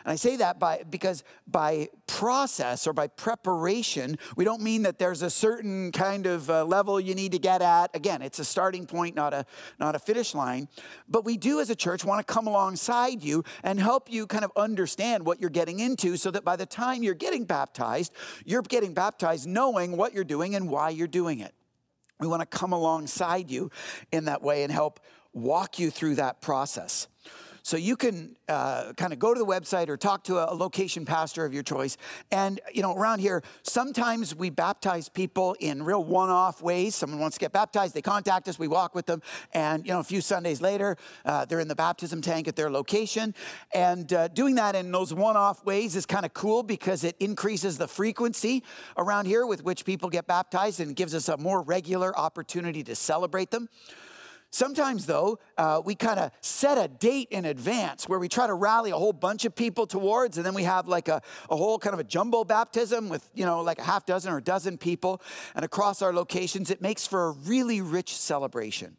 And 0.05 0.11
I 0.11 0.15
say 0.15 0.37
that 0.37 0.59
by, 0.59 0.83
because 0.89 1.23
by 1.47 1.89
process 2.07 2.87
or 2.87 2.93
by 2.93 3.07
preparation, 3.07 4.17
we 4.35 4.43
don't 4.43 4.61
mean 4.61 4.83
that 4.83 4.99
there's 4.99 5.21
a 5.21 5.29
certain 5.29 5.91
kind 5.91 6.25
of 6.25 6.49
uh, 6.49 6.65
level 6.65 6.99
you 6.99 7.15
need 7.15 7.31
to 7.31 7.39
get 7.39 7.61
at. 7.61 7.95
Again, 7.95 8.21
it's 8.21 8.39
a 8.39 8.45
starting 8.45 8.85
point, 8.85 9.15
not 9.15 9.33
a, 9.33 9.45
not 9.79 9.95
a 9.95 9.99
finish 9.99 10.33
line. 10.33 10.67
But 11.07 11.25
we 11.25 11.37
do 11.37 11.59
as 11.59 11.69
a 11.69 11.75
church 11.75 12.03
want 12.03 12.25
to 12.25 12.33
come 12.33 12.47
alongside 12.47 13.23
you 13.23 13.43
and 13.63 13.79
help 13.79 14.11
you 14.11 14.27
kind 14.27 14.43
of 14.43 14.51
understand 14.55 15.25
what 15.25 15.39
you're 15.39 15.49
getting 15.49 15.79
into 15.79 16.17
so 16.17 16.31
that 16.31 16.43
by 16.43 16.55
the 16.55 16.65
time 16.65 17.03
you're 17.03 17.13
getting 17.13 17.45
baptized, 17.45 18.13
you're 18.45 18.61
getting 18.61 18.93
baptized 18.93 19.47
knowing 19.47 19.97
what 19.97 20.13
you're 20.13 20.23
doing 20.23 20.55
and 20.55 20.69
why 20.69 20.89
you're 20.89 21.07
doing 21.07 21.39
it. 21.39 21.53
We 22.19 22.27
want 22.27 22.41
to 22.41 22.45
come 22.45 22.71
alongside 22.71 23.49
you 23.49 23.71
in 24.11 24.25
that 24.25 24.43
way 24.43 24.63
and 24.63 24.71
help 24.71 24.99
walk 25.33 25.79
you 25.79 25.89
through 25.89 26.15
that 26.15 26.41
process. 26.41 27.07
So 27.63 27.77
you 27.77 27.95
can 27.95 28.35
uh, 28.47 28.93
kind 28.93 29.13
of 29.13 29.19
go 29.19 29.33
to 29.33 29.39
the 29.39 29.45
website 29.45 29.87
or 29.87 29.97
talk 29.97 30.23
to 30.25 30.37
a, 30.37 30.53
a, 30.53 30.55
location 30.55 31.05
pastor 31.05 31.45
of 31.45 31.53
your 31.53 31.63
choice. 31.63 31.97
And, 32.31 32.59
you 32.73 32.81
know, 32.81 32.95
around 32.95 33.19
here, 33.19 33.43
sometimes 33.63 34.35
we 34.35 34.49
baptize 34.49 35.09
people 35.09 35.55
in 35.59 35.83
real 35.83 36.03
one 36.03 36.29
off 36.29 36.61
ways. 36.61 36.95
Someone 36.95 37.19
wants 37.19 37.37
to 37.37 37.39
get 37.39 37.51
baptized, 37.51 37.93
they 37.93 38.01
contact 38.01 38.47
us, 38.47 38.57
we 38.57 38.67
walk 38.67 38.95
with 38.95 39.05
them. 39.05 39.21
And, 39.53 39.85
you 39.85 39.93
know, 39.93 39.99
a 39.99 40.03
few 40.03 40.21
Sundays 40.21 40.61
later, 40.61 40.97
uh, 41.23 41.45
they're 41.45 41.59
in 41.59 41.67
the 41.67 41.75
baptism 41.75 42.21
tank 42.21 42.47
at 42.47 42.55
their 42.55 42.69
location. 42.69 43.35
And 43.73 44.11
uh, 44.11 44.27
doing 44.27 44.55
that 44.55 44.75
in 44.75 44.91
those 44.91 45.13
one 45.13 45.37
off 45.37 45.63
ways 45.63 45.95
is 45.95 46.05
kind 46.05 46.25
of 46.25 46.33
cool 46.33 46.63
because 46.63 47.03
it 47.03 47.15
increases 47.19 47.77
the 47.77 47.87
frequency 47.87 48.63
around 48.97 49.25
here 49.25 49.45
with 49.45 49.63
which 49.63 49.85
people 49.85 50.09
get 50.09 50.27
baptized 50.27 50.79
and 50.79 50.95
gives 50.95 51.13
us 51.13 51.29
a 51.29 51.37
more 51.37 51.61
regular 51.61 52.17
opportunity 52.17 52.83
to 52.83 52.95
celebrate 52.95 53.51
them. 53.51 53.69
Sometimes, 54.53 55.05
though, 55.05 55.39
uh, 55.57 55.81
we 55.83 55.95
kind 55.95 56.19
of 56.19 56.31
set 56.41 56.77
a 56.77 56.89
date 56.89 57.29
in 57.31 57.45
advance 57.45 58.09
where 58.09 58.19
we 58.19 58.27
try 58.27 58.47
to 58.47 58.53
rally 58.53 58.91
a 58.91 58.97
whole 58.97 59.13
bunch 59.13 59.45
of 59.45 59.55
people 59.55 59.87
towards, 59.87 60.35
and 60.35 60.45
then 60.45 60.53
we 60.53 60.63
have 60.63 60.89
like 60.89 61.07
a, 61.07 61.21
a 61.49 61.55
whole 61.55 61.79
kind 61.79 61.93
of 61.93 62.01
a 62.01 62.03
jumbo 62.03 62.43
baptism 62.43 63.07
with, 63.07 63.29
you 63.33 63.45
know, 63.45 63.61
like 63.61 63.79
a 63.79 63.83
half 63.83 64.05
dozen 64.05 64.33
or 64.33 64.37
a 64.37 64.43
dozen 64.43 64.77
people. 64.77 65.21
And 65.55 65.63
across 65.63 66.01
our 66.01 66.11
locations, 66.11 66.69
it 66.69 66.81
makes 66.81 67.07
for 67.07 67.27
a 67.27 67.31
really 67.31 67.79
rich 67.79 68.13
celebration. 68.13 68.97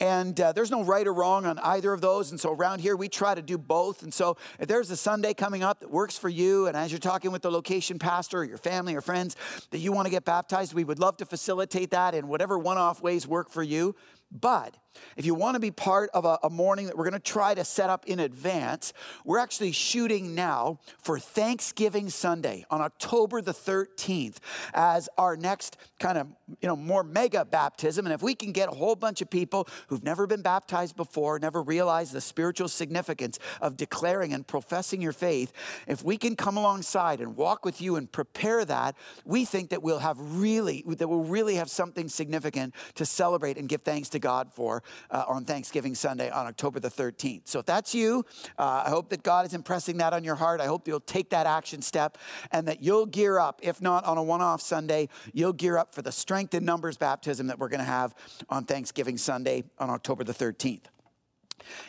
And 0.00 0.40
uh, 0.40 0.52
there's 0.52 0.70
no 0.70 0.84
right 0.84 1.06
or 1.06 1.12
wrong 1.12 1.44
on 1.44 1.58
either 1.58 1.92
of 1.92 2.00
those. 2.00 2.30
And 2.30 2.40
so 2.40 2.52
around 2.52 2.80
here, 2.80 2.96
we 2.96 3.08
try 3.08 3.34
to 3.34 3.42
do 3.42 3.58
both. 3.58 4.02
And 4.02 4.14
so 4.14 4.36
if 4.58 4.68
there's 4.68 4.90
a 4.90 4.96
Sunday 4.96 5.34
coming 5.34 5.62
up 5.62 5.80
that 5.80 5.90
works 5.90 6.16
for 6.16 6.28
you, 6.28 6.66
and 6.66 6.76
as 6.76 6.92
you're 6.92 7.00
talking 7.00 7.32
with 7.32 7.42
the 7.42 7.50
location 7.50 7.98
pastor 7.98 8.38
or 8.38 8.44
your 8.44 8.58
family 8.58 8.94
or 8.94 9.00
friends 9.00 9.36
that 9.70 9.78
you 9.78 9.92
want 9.92 10.06
to 10.06 10.10
get 10.10 10.24
baptized, 10.24 10.72
we 10.72 10.84
would 10.84 10.98
love 10.98 11.16
to 11.18 11.26
facilitate 11.26 11.90
that 11.90 12.14
in 12.14 12.28
whatever 12.28 12.58
one 12.58 12.78
off 12.78 13.02
ways 13.02 13.26
work 13.26 13.50
for 13.50 13.62
you. 13.62 13.94
But 14.30 14.76
if 15.16 15.24
you 15.24 15.34
want 15.34 15.54
to 15.54 15.60
be 15.60 15.70
part 15.70 16.10
of 16.12 16.24
a, 16.24 16.38
a 16.42 16.50
morning 16.50 16.86
that 16.86 16.96
we're 16.96 17.04
going 17.04 17.12
to 17.14 17.18
try 17.18 17.54
to 17.54 17.64
set 17.64 17.90
up 17.90 18.06
in 18.06 18.20
advance, 18.20 18.92
we're 19.24 19.38
actually 19.38 19.72
shooting 19.72 20.34
now 20.34 20.80
for 21.02 21.18
Thanksgiving 21.18 22.10
Sunday 22.10 22.64
on 22.70 22.80
October 22.80 23.40
the 23.40 23.52
13th 23.52 24.36
as 24.74 25.08
our 25.16 25.36
next 25.36 25.76
kind 25.98 26.18
of, 26.18 26.28
you 26.60 26.68
know, 26.68 26.76
more 26.76 27.02
mega 27.02 27.44
baptism. 27.44 28.06
And 28.06 28.12
if 28.12 28.22
we 28.22 28.34
can 28.34 28.52
get 28.52 28.68
a 28.68 28.74
whole 28.74 28.96
bunch 28.96 29.22
of 29.22 29.30
people 29.30 29.68
who've 29.88 30.02
never 30.02 30.26
been 30.26 30.42
baptized 30.42 30.96
before, 30.96 31.38
never 31.38 31.62
realized 31.62 32.12
the 32.12 32.20
spiritual 32.20 32.68
significance 32.68 33.38
of 33.60 33.76
declaring 33.76 34.32
and 34.32 34.46
professing 34.46 35.00
your 35.00 35.12
faith, 35.12 35.52
if 35.86 36.04
we 36.04 36.16
can 36.16 36.36
come 36.36 36.56
alongside 36.56 37.20
and 37.20 37.36
walk 37.36 37.64
with 37.64 37.80
you 37.80 37.96
and 37.96 38.10
prepare 38.10 38.64
that, 38.64 38.96
we 39.24 39.44
think 39.44 39.70
that 39.70 39.82
we'll 39.82 39.98
have 39.98 40.16
really, 40.18 40.84
that 40.86 41.08
we'll 41.08 41.24
really 41.24 41.54
have 41.56 41.70
something 41.70 42.08
significant 42.08 42.74
to 42.94 43.06
celebrate 43.06 43.56
and 43.56 43.68
give 43.68 43.82
thanks 43.82 44.08
to 44.08 44.17
God 44.18 44.52
for 44.52 44.82
uh, 45.10 45.24
on 45.26 45.44
Thanksgiving 45.44 45.94
Sunday 45.94 46.30
on 46.30 46.46
October 46.46 46.80
the 46.80 46.90
13th. 46.90 47.42
So 47.44 47.60
if 47.60 47.66
that's 47.66 47.94
you, 47.94 48.24
uh, 48.58 48.84
I 48.86 48.90
hope 48.90 49.10
that 49.10 49.22
God 49.22 49.46
is 49.46 49.54
impressing 49.54 49.98
that 49.98 50.12
on 50.12 50.24
your 50.24 50.34
heart. 50.34 50.60
I 50.60 50.66
hope 50.66 50.88
you'll 50.88 51.00
take 51.00 51.30
that 51.30 51.46
action 51.46 51.82
step 51.82 52.18
and 52.52 52.66
that 52.68 52.82
you'll 52.82 53.06
gear 53.06 53.38
up. 53.38 53.60
If 53.62 53.80
not 53.80 54.04
on 54.04 54.18
a 54.18 54.22
one 54.22 54.40
off 54.40 54.60
Sunday, 54.60 55.08
you'll 55.32 55.52
gear 55.52 55.78
up 55.78 55.94
for 55.94 56.02
the 56.02 56.12
strength 56.12 56.54
in 56.54 56.64
numbers 56.64 56.96
baptism 56.96 57.46
that 57.48 57.58
we're 57.58 57.68
going 57.68 57.80
to 57.80 57.84
have 57.84 58.14
on 58.48 58.64
Thanksgiving 58.64 59.18
Sunday 59.18 59.64
on 59.78 59.90
October 59.90 60.24
the 60.24 60.34
13th. 60.34 60.84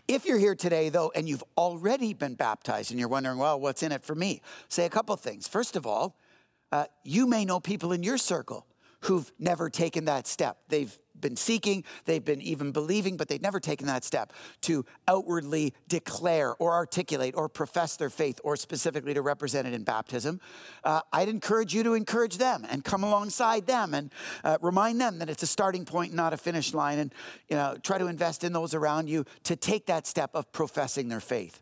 If 0.07 0.25
you're 0.25 0.39
here 0.39 0.55
today, 0.55 0.89
though, 0.89 1.11
and 1.15 1.27
you've 1.29 1.43
already 1.57 2.13
been 2.13 2.35
baptized 2.35 2.91
and 2.91 2.99
you're 2.99 3.09
wondering, 3.09 3.37
well, 3.37 3.59
what's 3.59 3.83
in 3.83 3.91
it 3.91 4.03
for 4.03 4.15
me? 4.15 4.41
Say 4.67 4.85
a 4.85 4.89
couple 4.89 5.15
things. 5.15 5.47
First 5.47 5.75
of 5.75 5.85
all, 5.85 6.17
uh, 6.71 6.85
you 7.03 7.27
may 7.27 7.45
know 7.45 7.59
people 7.59 7.91
in 7.91 8.03
your 8.03 8.17
circle 8.17 8.65
who've 9.01 9.31
never 9.39 9.69
taken 9.69 10.05
that 10.05 10.27
step. 10.27 10.57
They've 10.67 10.97
been 11.19 11.35
seeking, 11.35 11.83
they've 12.05 12.23
been 12.23 12.41
even 12.41 12.71
believing, 12.71 13.17
but 13.17 13.27
they've 13.27 13.41
never 13.41 13.59
taken 13.59 13.87
that 13.87 14.03
step 14.03 14.33
to 14.61 14.85
outwardly 15.07 15.73
declare 15.87 16.55
or 16.55 16.73
articulate 16.73 17.35
or 17.35 17.49
profess 17.49 17.97
their 17.97 18.09
faith 18.09 18.39
or 18.43 18.55
specifically 18.55 19.13
to 19.13 19.21
represent 19.21 19.67
it 19.67 19.73
in 19.73 19.83
baptism. 19.83 20.39
Uh, 20.83 21.01
I'd 21.11 21.29
encourage 21.29 21.73
you 21.73 21.83
to 21.83 21.93
encourage 21.93 22.37
them 22.37 22.65
and 22.69 22.83
come 22.83 23.03
alongside 23.03 23.67
them 23.67 23.93
and 23.93 24.11
uh, 24.43 24.57
remind 24.61 25.01
them 25.01 25.19
that 25.19 25.29
it's 25.29 25.43
a 25.43 25.47
starting 25.47 25.85
point, 25.85 26.13
not 26.13 26.33
a 26.33 26.37
finish 26.37 26.73
line, 26.73 26.99
and 26.99 27.13
you 27.49 27.55
know, 27.55 27.75
try 27.83 27.97
to 27.97 28.07
invest 28.07 28.43
in 28.43 28.53
those 28.53 28.73
around 28.73 29.09
you 29.09 29.25
to 29.43 29.55
take 29.55 29.87
that 29.87 30.07
step 30.07 30.31
of 30.33 30.51
professing 30.51 31.09
their 31.09 31.19
faith. 31.19 31.61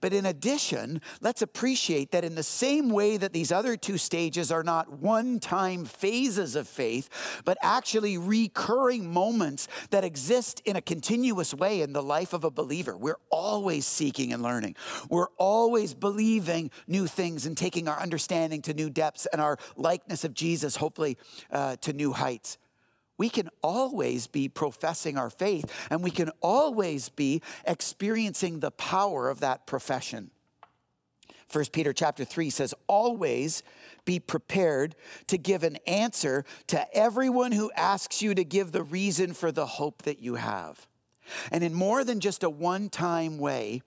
But 0.00 0.12
in 0.12 0.26
addition, 0.26 1.00
let's 1.20 1.42
appreciate 1.42 2.10
that 2.12 2.24
in 2.24 2.34
the 2.34 2.42
same 2.42 2.88
way 2.88 3.16
that 3.16 3.32
these 3.32 3.52
other 3.52 3.76
two 3.76 3.98
stages 3.98 4.50
are 4.50 4.62
not 4.62 5.00
one 5.00 5.40
time 5.40 5.84
phases 5.84 6.56
of 6.56 6.68
faith, 6.68 7.08
but 7.44 7.58
actually 7.62 8.18
recurring 8.18 9.12
moments 9.12 9.68
that 9.90 10.04
exist 10.04 10.62
in 10.64 10.76
a 10.76 10.82
continuous 10.82 11.54
way 11.54 11.82
in 11.82 11.92
the 11.92 12.02
life 12.02 12.32
of 12.32 12.44
a 12.44 12.50
believer. 12.50 12.96
We're 12.96 13.20
always 13.30 13.86
seeking 13.86 14.32
and 14.32 14.42
learning. 14.42 14.76
We're 15.08 15.30
always 15.38 15.94
believing 15.94 16.70
new 16.86 17.06
things 17.06 17.46
and 17.46 17.56
taking 17.56 17.88
our 17.88 17.98
understanding 17.98 18.62
to 18.62 18.74
new 18.74 18.90
depths 18.90 19.26
and 19.32 19.40
our 19.40 19.58
likeness 19.76 20.24
of 20.24 20.34
Jesus, 20.34 20.76
hopefully, 20.76 21.18
uh, 21.50 21.76
to 21.76 21.92
new 21.92 22.12
heights 22.12 22.58
we 23.22 23.30
can 23.30 23.48
always 23.62 24.26
be 24.26 24.48
professing 24.48 25.16
our 25.16 25.30
faith 25.30 25.72
and 25.90 26.02
we 26.02 26.10
can 26.10 26.28
always 26.40 27.08
be 27.08 27.40
experiencing 27.64 28.58
the 28.58 28.72
power 28.72 29.30
of 29.30 29.38
that 29.38 29.64
profession. 29.64 30.32
1 31.52 31.66
Peter 31.66 31.92
chapter 31.92 32.24
3 32.24 32.50
says, 32.50 32.74
Always 32.88 33.62
be 34.04 34.18
prepared 34.18 34.96
to 35.28 35.38
give 35.38 35.62
an 35.62 35.76
answer 35.86 36.44
to 36.66 36.84
everyone 36.92 37.52
who 37.52 37.70
asks 37.76 38.22
you 38.22 38.34
to 38.34 38.42
give 38.42 38.72
the 38.72 38.82
reason 38.82 39.34
for 39.34 39.52
the 39.52 39.66
hope 39.66 40.02
that 40.02 40.18
you 40.18 40.34
have. 40.34 40.88
And 41.52 41.62
in 41.62 41.72
more 41.72 42.02
than 42.02 42.18
just 42.18 42.42
a 42.42 42.50
one 42.50 42.88
time 42.88 43.38
way, 43.38 43.82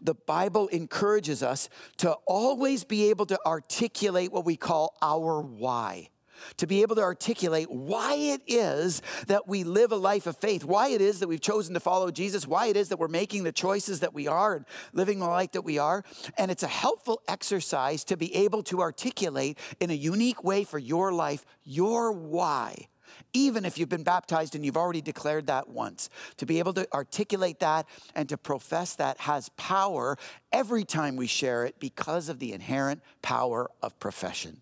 the 0.00 0.14
Bible 0.14 0.66
encourages 0.66 1.40
us 1.40 1.68
to 1.98 2.14
always 2.26 2.82
be 2.82 3.10
able 3.10 3.26
to 3.26 3.38
articulate 3.46 4.32
what 4.32 4.44
we 4.44 4.56
call 4.56 4.96
our 5.00 5.40
why 5.40 6.08
to 6.56 6.66
be 6.66 6.82
able 6.82 6.96
to 6.96 7.02
articulate 7.02 7.70
why 7.70 8.14
it 8.14 8.42
is 8.46 9.02
that 9.26 9.48
we 9.48 9.64
live 9.64 9.92
a 9.92 9.96
life 9.96 10.26
of 10.26 10.36
faith, 10.36 10.64
why 10.64 10.88
it 10.88 11.00
is 11.00 11.20
that 11.20 11.28
we've 11.28 11.40
chosen 11.40 11.74
to 11.74 11.80
follow 11.80 12.10
Jesus, 12.10 12.46
why 12.46 12.66
it 12.66 12.76
is 12.76 12.88
that 12.88 12.98
we're 12.98 13.08
making 13.08 13.44
the 13.44 13.52
choices 13.52 14.00
that 14.00 14.14
we 14.14 14.26
are 14.26 14.54
and 14.56 14.66
living 14.92 15.18
the 15.18 15.26
life 15.26 15.52
that 15.52 15.62
we 15.62 15.78
are. 15.78 16.04
And 16.38 16.50
it's 16.50 16.62
a 16.62 16.68
helpful 16.68 17.22
exercise 17.28 18.04
to 18.04 18.16
be 18.16 18.34
able 18.34 18.62
to 18.64 18.80
articulate 18.80 19.58
in 19.80 19.90
a 19.90 19.94
unique 19.94 20.42
way 20.44 20.64
for 20.64 20.78
your 20.78 21.12
life 21.12 21.44
your 21.64 22.12
why 22.12 22.88
even 23.32 23.64
if 23.64 23.78
you've 23.78 23.88
been 23.88 24.02
baptized 24.02 24.54
and 24.54 24.64
you've 24.64 24.76
already 24.76 25.00
declared 25.00 25.46
that 25.46 25.68
once. 25.68 26.10
To 26.38 26.46
be 26.46 26.58
able 26.58 26.72
to 26.74 26.86
articulate 26.92 27.60
that 27.60 27.86
and 28.14 28.28
to 28.28 28.36
profess 28.36 28.94
that 28.96 29.18
has 29.20 29.48
power 29.50 30.16
every 30.52 30.84
time 30.84 31.16
we 31.16 31.26
share 31.26 31.64
it 31.64 31.78
because 31.78 32.28
of 32.28 32.38
the 32.38 32.52
inherent 32.52 33.02
power 33.22 33.70
of 33.82 33.98
profession. 33.98 34.60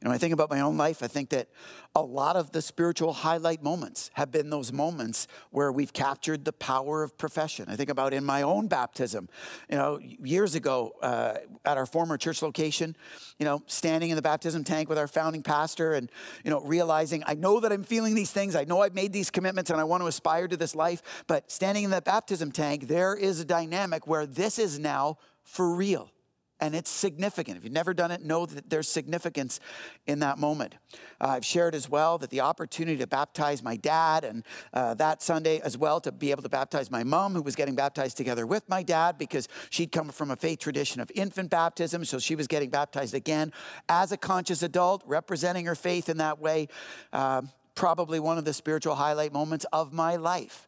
You 0.00 0.08
know, 0.08 0.14
I 0.14 0.18
think 0.18 0.32
about 0.32 0.50
my 0.50 0.60
own 0.60 0.76
life, 0.76 1.02
I 1.02 1.08
think 1.08 1.30
that 1.30 1.48
a 1.96 2.02
lot 2.02 2.36
of 2.36 2.52
the 2.52 2.62
spiritual 2.62 3.12
highlight 3.12 3.62
moments 3.62 4.10
have 4.14 4.30
been 4.30 4.50
those 4.50 4.72
moments 4.72 5.26
where 5.50 5.72
we've 5.72 5.92
captured 5.92 6.44
the 6.44 6.52
power 6.52 7.02
of 7.02 7.18
profession. 7.18 7.66
I 7.68 7.74
think 7.74 7.90
about 7.90 8.12
in 8.12 8.24
my 8.24 8.42
own 8.42 8.68
baptism, 8.68 9.28
you 9.68 9.76
know, 9.76 9.98
years 9.98 10.54
ago 10.54 10.92
uh, 11.02 11.38
at 11.64 11.76
our 11.76 11.86
former 11.86 12.16
church 12.16 12.42
location, 12.42 12.96
you 13.40 13.44
know, 13.44 13.62
standing 13.66 14.10
in 14.10 14.16
the 14.16 14.22
baptism 14.22 14.62
tank 14.62 14.88
with 14.88 14.98
our 14.98 15.08
founding 15.08 15.42
pastor 15.42 15.94
and, 15.94 16.10
you 16.44 16.50
know, 16.50 16.60
realizing 16.60 17.24
I 17.26 17.34
know 17.34 17.58
that 17.58 17.72
I'm 17.72 17.82
feeling 17.82 18.14
these 18.14 18.30
things, 18.30 18.54
I 18.54 18.64
know 18.64 18.82
I've 18.82 18.94
made 18.94 19.12
these 19.12 19.30
commitments 19.30 19.70
and 19.70 19.80
I 19.80 19.84
want 19.84 20.02
to 20.04 20.06
aspire 20.06 20.46
to 20.46 20.56
this 20.56 20.76
life, 20.76 21.24
but 21.26 21.50
standing 21.50 21.82
in 21.82 21.90
that 21.90 22.04
baptism 22.04 22.52
tank, 22.52 22.86
there 22.86 23.16
is 23.16 23.40
a 23.40 23.44
dynamic 23.44 24.06
where 24.06 24.26
this 24.26 24.60
is 24.60 24.78
now 24.78 25.18
for 25.42 25.74
real 25.74 26.12
and 26.60 26.74
it's 26.74 26.90
significant. 26.90 27.56
If 27.56 27.64
you've 27.64 27.72
never 27.72 27.94
done 27.94 28.10
it, 28.10 28.24
know 28.24 28.46
that 28.46 28.68
there's 28.70 28.88
significance 28.88 29.60
in 30.06 30.20
that 30.20 30.38
moment. 30.38 30.74
Uh, 31.20 31.28
I've 31.28 31.44
shared 31.44 31.74
as 31.74 31.88
well 31.88 32.18
that 32.18 32.30
the 32.30 32.40
opportunity 32.40 32.98
to 32.98 33.06
baptize 33.06 33.62
my 33.62 33.76
dad, 33.76 34.24
and 34.24 34.44
uh, 34.72 34.94
that 34.94 35.22
Sunday 35.22 35.60
as 35.60 35.78
well 35.78 36.00
to 36.00 36.12
be 36.12 36.30
able 36.30 36.42
to 36.42 36.48
baptize 36.48 36.90
my 36.90 37.04
mom, 37.04 37.34
who 37.34 37.42
was 37.42 37.56
getting 37.56 37.74
baptized 37.74 38.16
together 38.16 38.46
with 38.46 38.68
my 38.68 38.82
dad 38.82 39.18
because 39.18 39.48
she'd 39.70 39.92
come 39.92 40.08
from 40.08 40.30
a 40.30 40.36
faith 40.36 40.58
tradition 40.58 41.00
of 41.00 41.10
infant 41.14 41.50
baptism, 41.50 42.04
so 42.04 42.18
she 42.18 42.34
was 42.34 42.46
getting 42.46 42.70
baptized 42.70 43.14
again 43.14 43.52
as 43.88 44.12
a 44.12 44.16
conscious 44.16 44.62
adult, 44.62 45.02
representing 45.06 45.66
her 45.66 45.74
faith 45.74 46.08
in 46.08 46.18
that 46.18 46.38
way. 46.38 46.68
Uh, 47.12 47.42
probably 47.74 48.18
one 48.18 48.38
of 48.38 48.44
the 48.44 48.52
spiritual 48.52 48.96
highlight 48.96 49.32
moments 49.32 49.64
of 49.72 49.92
my 49.92 50.16
life 50.16 50.67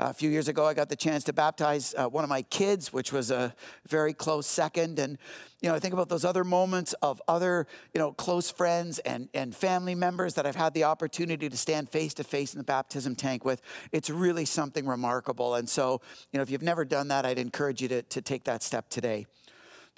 a 0.00 0.14
few 0.14 0.30
years 0.30 0.48
ago, 0.48 0.64
I 0.64 0.72
got 0.72 0.88
the 0.88 0.96
chance 0.96 1.24
to 1.24 1.32
baptize 1.34 1.94
uh, 1.96 2.08
one 2.08 2.24
of 2.24 2.30
my 2.30 2.40
kids, 2.42 2.90
which 2.90 3.12
was 3.12 3.30
a 3.30 3.54
very 3.86 4.14
close 4.14 4.46
second. 4.46 4.98
And, 4.98 5.18
you 5.60 5.68
know, 5.68 5.74
I 5.74 5.78
think 5.78 5.92
about 5.92 6.08
those 6.08 6.24
other 6.24 6.42
moments 6.42 6.94
of 7.02 7.20
other, 7.28 7.66
you 7.92 7.98
know, 7.98 8.12
close 8.12 8.50
friends 8.50 8.98
and, 9.00 9.28
and 9.34 9.54
family 9.54 9.94
members 9.94 10.34
that 10.34 10.46
I've 10.46 10.56
had 10.56 10.72
the 10.72 10.84
opportunity 10.84 11.50
to 11.50 11.56
stand 11.56 11.90
face 11.90 12.14
to 12.14 12.24
face 12.24 12.54
in 12.54 12.58
the 12.58 12.64
baptism 12.64 13.14
tank 13.14 13.44
with. 13.44 13.60
It's 13.92 14.08
really 14.08 14.46
something 14.46 14.86
remarkable. 14.86 15.54
And 15.56 15.68
so, 15.68 16.00
you 16.32 16.38
know, 16.38 16.42
if 16.42 16.50
you've 16.50 16.62
never 16.62 16.86
done 16.86 17.08
that, 17.08 17.26
I'd 17.26 17.38
encourage 17.38 17.82
you 17.82 17.88
to, 17.88 18.00
to 18.00 18.22
take 18.22 18.44
that 18.44 18.62
step 18.62 18.88
today. 18.88 19.26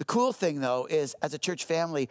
The 0.02 0.06
cool 0.06 0.32
thing, 0.32 0.60
though, 0.60 0.88
is 0.90 1.14
as 1.22 1.32
a 1.32 1.38
church 1.38 1.64
family, 1.64 2.08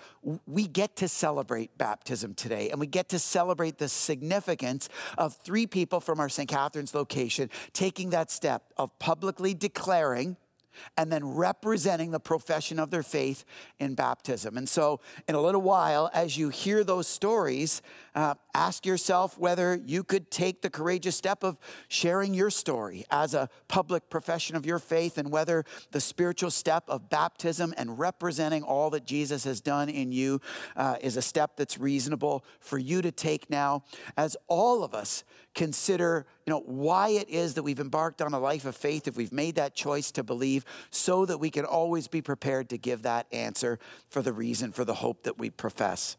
we 0.48 0.66
get 0.66 0.96
to 0.96 1.10
celebrate 1.10 1.78
baptism 1.78 2.36
today, 2.36 2.70
and 2.70 2.80
we 2.80 2.88
get 2.88 3.10
to 3.10 3.20
celebrate 3.20 3.80
the 3.80 3.90
significance 3.90 4.88
of 5.18 5.36
three 5.44 5.68
people 5.68 6.00
from 6.00 6.22
our 6.22 6.30
St. 6.30 6.48
Catharines 6.48 6.96
location 6.96 7.50
taking 7.74 8.12
that 8.12 8.32
step 8.32 8.72
of 8.78 8.98
publicly 8.98 9.54
declaring 9.54 10.38
and 10.96 11.12
then 11.12 11.26
representing 11.26 12.12
the 12.12 12.20
profession 12.22 12.80
of 12.80 12.92
their 12.92 13.04
faith 13.04 13.44
in 13.78 13.94
baptism. 13.94 14.56
And 14.56 14.70
so, 14.70 15.02
in 15.28 15.36
a 15.36 15.42
little 15.42 15.62
while, 15.62 16.10
as 16.14 16.38
you 16.38 16.48
hear 16.48 16.86
those 16.86 17.10
stories, 17.10 17.82
uh, 18.16 18.36
ask 18.54 18.86
yourself 18.86 19.38
whether 19.38 19.80
you 19.86 20.04
could 20.04 20.32
take 20.32 20.62
the 20.62 20.70
courageous 20.70 21.16
step 21.16 21.44
of 21.44 21.58
sharing 21.88 22.34
your 22.34 22.50
story 22.50 23.06
as 23.12 23.34
a 23.34 23.50
public 23.68 24.10
profession 24.10 24.56
of 24.56 24.66
your 24.66 24.80
faith, 24.80 25.18
and 25.18 25.32
whether 25.32 25.66
the 25.92 26.02
spiritual 26.02 26.52
step 26.52 26.84
of 26.88 27.10
baptism 27.10 27.74
and 27.78 28.00
representing 28.00 28.64
all 28.64 28.90
that 28.90 29.06
Jesus 29.06 29.44
has 29.44 29.62
done 29.62 29.90
in 29.90 30.12
you 30.12 30.42
uh, 30.76 30.98
is 31.02 31.18
a 31.18 31.22
step 31.22 31.56
that's 31.56 31.78
reasonable 31.78 32.46
for 32.60 32.78
you 32.78 33.02
to 33.02 33.12
take 33.12 33.50
now, 33.50 33.84
as 34.18 34.38
all 34.48 34.84
of 34.84 34.94
us 34.94 35.24
consider 35.54 36.26
you 36.46 36.52
know 36.52 36.62
why 36.66 37.10
it 37.10 37.30
is 37.30 37.56
that 37.56 37.64
we've 37.64 37.80
embarked 37.80 38.22
on 38.22 38.34
a 38.34 38.40
life 38.40 38.66
of 38.66 38.76
faith 38.76 39.08
if 39.08 39.18
we've 39.18 39.34
made 39.34 39.56
that 39.56 39.76
choice 39.76 40.12
to 40.12 40.24
believe 40.24 40.66
so 40.90 41.26
that 41.26 41.40
we 41.40 41.50
can 41.50 41.66
always 41.66 42.08
be 42.08 42.22
prepared 42.22 42.70
to 42.70 42.78
give 42.78 43.02
that 43.02 43.28
answer 43.32 43.78
for 44.10 44.22
the 44.22 44.34
reason 44.34 44.72
for 44.72 44.86
the 44.86 44.94
hope 44.94 45.24
that 45.24 45.38
we 45.38 45.50
profess 45.50 46.18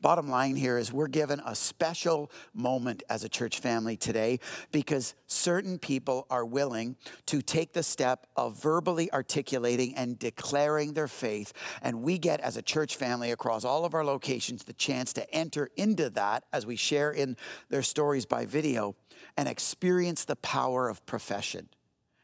Bottom 0.00 0.28
line 0.28 0.56
here 0.56 0.76
is 0.76 0.92
we're 0.92 1.08
given 1.08 1.40
a 1.44 1.54
special 1.54 2.30
moment 2.52 3.02
as 3.08 3.24
a 3.24 3.28
church 3.28 3.60
family 3.60 3.96
today 3.96 4.40
because 4.70 5.14
certain 5.26 5.78
people 5.78 6.26
are 6.28 6.44
willing 6.44 6.96
to 7.26 7.40
take 7.40 7.72
the 7.72 7.82
step 7.82 8.26
of 8.36 8.60
verbally 8.62 9.10
articulating 9.12 9.94
and 9.96 10.18
declaring 10.18 10.92
their 10.92 11.08
faith. 11.08 11.52
And 11.80 12.02
we 12.02 12.18
get, 12.18 12.40
as 12.40 12.56
a 12.56 12.62
church 12.62 12.96
family 12.96 13.30
across 13.30 13.64
all 13.64 13.84
of 13.84 13.94
our 13.94 14.04
locations, 14.04 14.64
the 14.64 14.74
chance 14.74 15.14
to 15.14 15.34
enter 15.34 15.70
into 15.76 16.10
that 16.10 16.44
as 16.52 16.66
we 16.66 16.76
share 16.76 17.10
in 17.10 17.36
their 17.70 17.82
stories 17.82 18.26
by 18.26 18.44
video 18.44 18.96
and 19.36 19.48
experience 19.48 20.24
the 20.24 20.36
power 20.36 20.88
of 20.88 21.04
profession. 21.06 21.68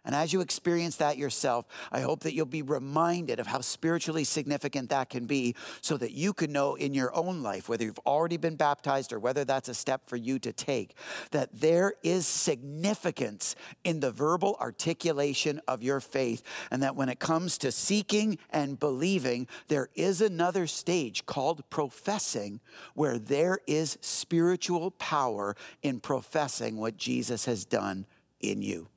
And 0.04 0.16
as 0.16 0.32
you 0.32 0.40
experience 0.40 0.96
that 0.96 1.16
yourself, 1.16 1.66
I 1.92 2.00
hope 2.00 2.20
that 2.20 2.34
you'll 2.34 2.46
be 2.46 2.62
reminded 2.62 3.38
of 3.38 3.46
how 3.46 3.60
spiritually 3.60 4.24
significant 4.24 4.90
that 4.90 5.10
can 5.10 5.26
be 5.26 5.54
so 5.80 5.96
that 5.96 6.10
you 6.10 6.32
can 6.32 6.50
know 6.50 6.74
in 6.74 6.92
your 6.92 7.14
own 7.14 7.42
life, 7.42 7.68
whether 7.68 7.84
you've 7.84 8.00
already 8.00 8.36
been 8.36 8.56
baptized 8.56 9.12
or 9.12 9.20
whether 9.20 9.44
that's 9.44 9.68
a 9.68 9.74
step 9.74 10.08
for 10.08 10.16
you 10.16 10.40
to 10.40 10.52
take, 10.52 10.96
that 11.30 11.50
there 11.52 11.94
is 12.02 12.26
significance 12.26 13.54
in 13.84 14.00
the 14.00 14.10
verbal 14.10 14.56
articulation 14.60 15.60
of 15.68 15.84
your 15.84 16.00
faith. 16.00 16.42
And 16.72 16.82
that 16.82 16.96
when 16.96 17.08
it 17.08 17.20
comes 17.20 17.56
to 17.58 17.70
seeking 17.70 18.38
and 18.50 18.80
believing, 18.80 19.46
there 19.68 19.88
is 19.94 20.20
another 20.20 20.66
stage 20.66 21.26
called 21.26 21.68
professing 21.70 22.60
where 22.94 23.18
there 23.18 23.60
is 23.68 23.98
spiritual 24.00 24.90
power 24.90 25.54
in 25.82 26.00
professing 26.00 26.76
what 26.76 26.96
Jesus 26.96 27.44
has 27.44 27.64
done 27.64 28.06
in 28.40 28.62
you. 28.62 28.88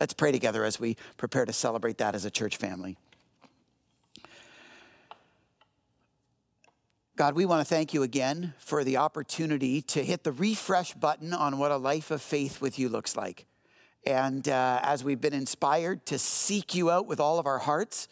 Let's 0.00 0.12
pray 0.12 0.32
together 0.32 0.64
as 0.64 0.80
we 0.80 0.96
prepare 1.16 1.44
to 1.44 1.52
celebrate 1.52 1.98
that 1.98 2.14
as 2.14 2.24
a 2.24 2.30
church 2.30 2.56
family. 2.56 2.96
God, 7.16 7.36
we 7.36 7.46
want 7.46 7.60
to 7.60 7.64
thank 7.64 7.94
you 7.94 8.02
again 8.02 8.54
for 8.58 8.82
the 8.82 8.96
opportunity 8.96 9.80
to 9.82 10.02
hit 10.02 10.24
the 10.24 10.32
refresh 10.32 10.94
button 10.94 11.32
on 11.32 11.58
what 11.58 11.70
a 11.70 11.76
life 11.76 12.10
of 12.10 12.20
faith 12.20 12.60
with 12.60 12.76
you 12.76 12.88
looks 12.88 13.16
like. 13.16 13.46
And 14.04 14.48
uh, 14.48 14.80
as 14.82 15.04
we've 15.04 15.20
been 15.20 15.32
inspired 15.32 16.06
to 16.06 16.18
seek 16.18 16.74
you 16.74 16.90
out 16.90 17.06
with 17.06 17.20
all 17.20 17.38
of 17.38 17.46
our 17.46 17.60
hearts, 17.60 18.08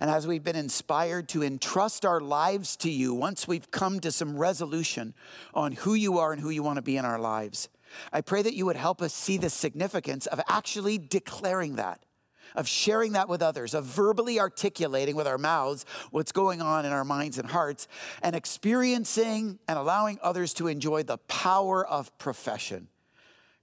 and 0.00 0.08
as 0.08 0.28
we've 0.28 0.44
been 0.44 0.56
inspired 0.56 1.28
to 1.30 1.42
entrust 1.42 2.06
our 2.06 2.20
lives 2.20 2.76
to 2.76 2.90
you 2.90 3.12
once 3.14 3.48
we've 3.48 3.70
come 3.72 3.98
to 4.00 4.12
some 4.12 4.36
resolution 4.36 5.12
on 5.52 5.72
who 5.72 5.94
you 5.94 6.18
are 6.18 6.32
and 6.32 6.40
who 6.40 6.50
you 6.50 6.62
want 6.62 6.76
to 6.76 6.82
be 6.82 6.96
in 6.96 7.04
our 7.04 7.18
lives, 7.18 7.68
I 8.12 8.20
pray 8.20 8.42
that 8.42 8.54
you 8.54 8.66
would 8.66 8.76
help 8.76 9.02
us 9.02 9.14
see 9.14 9.38
the 9.38 9.50
significance 9.50 10.26
of 10.26 10.40
actually 10.48 10.98
declaring 10.98 11.76
that, 11.76 12.04
of 12.54 12.68
sharing 12.68 13.12
that 13.12 13.28
with 13.28 13.42
others, 13.42 13.74
of 13.74 13.84
verbally 13.84 14.38
articulating 14.40 15.16
with 15.16 15.26
our 15.26 15.38
mouths 15.38 15.84
what's 16.10 16.32
going 16.32 16.62
on 16.62 16.84
in 16.84 16.92
our 16.92 17.04
minds 17.04 17.38
and 17.38 17.50
hearts, 17.50 17.88
and 18.22 18.36
experiencing 18.36 19.58
and 19.68 19.78
allowing 19.78 20.18
others 20.22 20.54
to 20.54 20.68
enjoy 20.68 21.02
the 21.02 21.18
power 21.18 21.86
of 21.86 22.16
profession. 22.18 22.88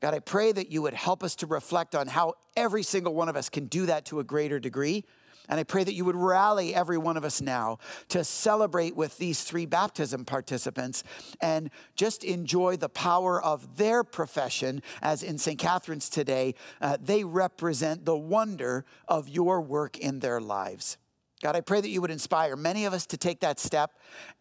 God, 0.02 0.14
I 0.14 0.20
pray 0.20 0.52
that 0.52 0.70
you 0.70 0.82
would 0.82 0.94
help 0.94 1.24
us 1.24 1.36
to 1.38 1.48
reflect 1.48 1.96
on 1.96 2.08
how 2.08 2.34
every 2.58 2.84
single 2.84 3.14
one 3.14 3.30
of 3.30 3.38
us 3.38 3.50
can 3.50 3.68
do 3.68 3.86
that 3.86 4.06
to 4.08 4.20
a 4.20 4.24
greater 4.24 4.60
degree 4.60 5.06
and 5.50 5.60
I 5.60 5.64
pray 5.64 5.84
that 5.84 5.94
you 5.94 6.06
would 6.06 6.16
rally 6.16 6.74
every 6.74 6.98
one 6.98 7.18
of 7.18 7.26
us 7.26 7.42
now 7.42 7.80
to 8.10 8.24
celebrate 8.24 8.96
with 8.96 9.18
these 9.18 9.44
three 9.44 9.66
baptism 9.66 10.24
participants 10.24 11.04
and 11.42 11.70
just 11.96 12.24
enjoy 12.24 12.78
the 12.78 12.90
power 12.90 13.42
of 13.42 13.78
their 13.78 14.04
profession, 14.04 14.82
as 15.02 15.22
in 15.22 15.38
St. 15.38 15.60
Catharines 15.60 16.10
today, 16.10 16.56
uh, 16.82 16.98
they 17.02 17.24
represent 17.24 18.06
the 18.06 18.18
wonder 18.18 18.86
of 19.08 19.28
your 19.28 19.60
work 19.60 19.98
in 19.98 20.20
their 20.20 20.40
lives. 20.40 20.98
God, 21.42 21.58
I 21.58 21.62
pray 21.62 21.82
that 21.82 21.90
you 21.90 22.00
would 22.00 22.12
inspire 22.12 22.56
many 22.56 22.86
of 22.86 22.94
us 22.94 23.06
to 23.08 23.18
take 23.18 23.42
that 23.42 23.60
step 23.60 23.92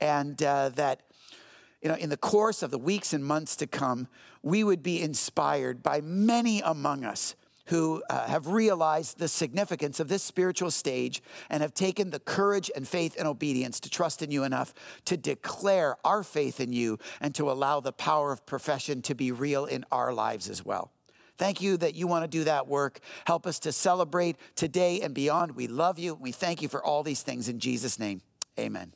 and 0.01 0.41
uh, 0.41 0.69
that 0.71 1.03
you 1.83 1.89
know, 1.89 1.97
in 1.97 2.11
the 2.11 2.17
course 2.17 2.63
of 2.63 2.71
the 2.71 2.79
weeks 2.79 3.13
and 3.13 3.25
months 3.25 3.57
to 3.57 3.67
come, 3.67 4.07
we 4.41 4.63
would 4.63 4.85
be 4.85 5.03
inspired 5.03 5.83
by 5.83 6.01
many 6.01 6.61
among 6.61 7.05
us 7.05 7.35
who 7.67 8.03
uh, 8.11 8.27
have 8.27 8.47
realized 8.47 9.19
the 9.19 9.29
significance 9.29 10.01
of 10.01 10.09
this 10.09 10.23
spiritual 10.23 10.71
stage 10.71 11.23
and 11.51 11.63
have 11.63 11.75
taken 11.75 12.11
the 12.11 12.19
courage 12.19 12.71
and 12.75 12.87
faith 12.87 13.17
and 13.19 13.29
obedience 13.29 13.81
to 13.81 13.91
trust 13.91 14.23
in 14.23 14.31
you 14.31 14.45
enough 14.45 14.75
to 15.05 15.17
declare 15.17 15.97
our 16.05 16.23
faith 16.23 16.61
in 16.61 16.73
you 16.73 16.99
and 17.21 17.35
to 17.35 17.51
allow 17.51 17.81
the 17.81 17.93
power 17.93 18.33
of 18.33 18.45
profession 18.47 19.03
to 19.03 19.15
be 19.15 19.33
real 19.33 19.65
in 19.65 19.85
our 19.93 20.13
lives 20.13 20.49
as 20.49 20.65
well. 20.65 20.91
Thank 21.39 21.61
you 21.61 21.77
that 21.79 21.95
you 21.95 22.07
want 22.07 22.25
to 22.25 22.29
do 22.29 22.45
that 22.45 22.69
work. 22.69 23.01
Help 23.27 23.47
us 23.47 23.59
to 23.61 23.73
celebrate 23.73 24.37
today 24.55 25.01
and 25.01 25.15
beyond. 25.15 25.57
We 25.57 25.67
love 25.67 25.99
you. 25.99 26.15
We 26.15 26.31
thank 26.31 26.63
you 26.63 26.69
for 26.69 26.85
all 26.85 27.03
these 27.03 27.23
things 27.23 27.49
in 27.49 27.59
Jesus' 27.59 27.99
name. 27.99 28.23
Amen. 28.59 28.93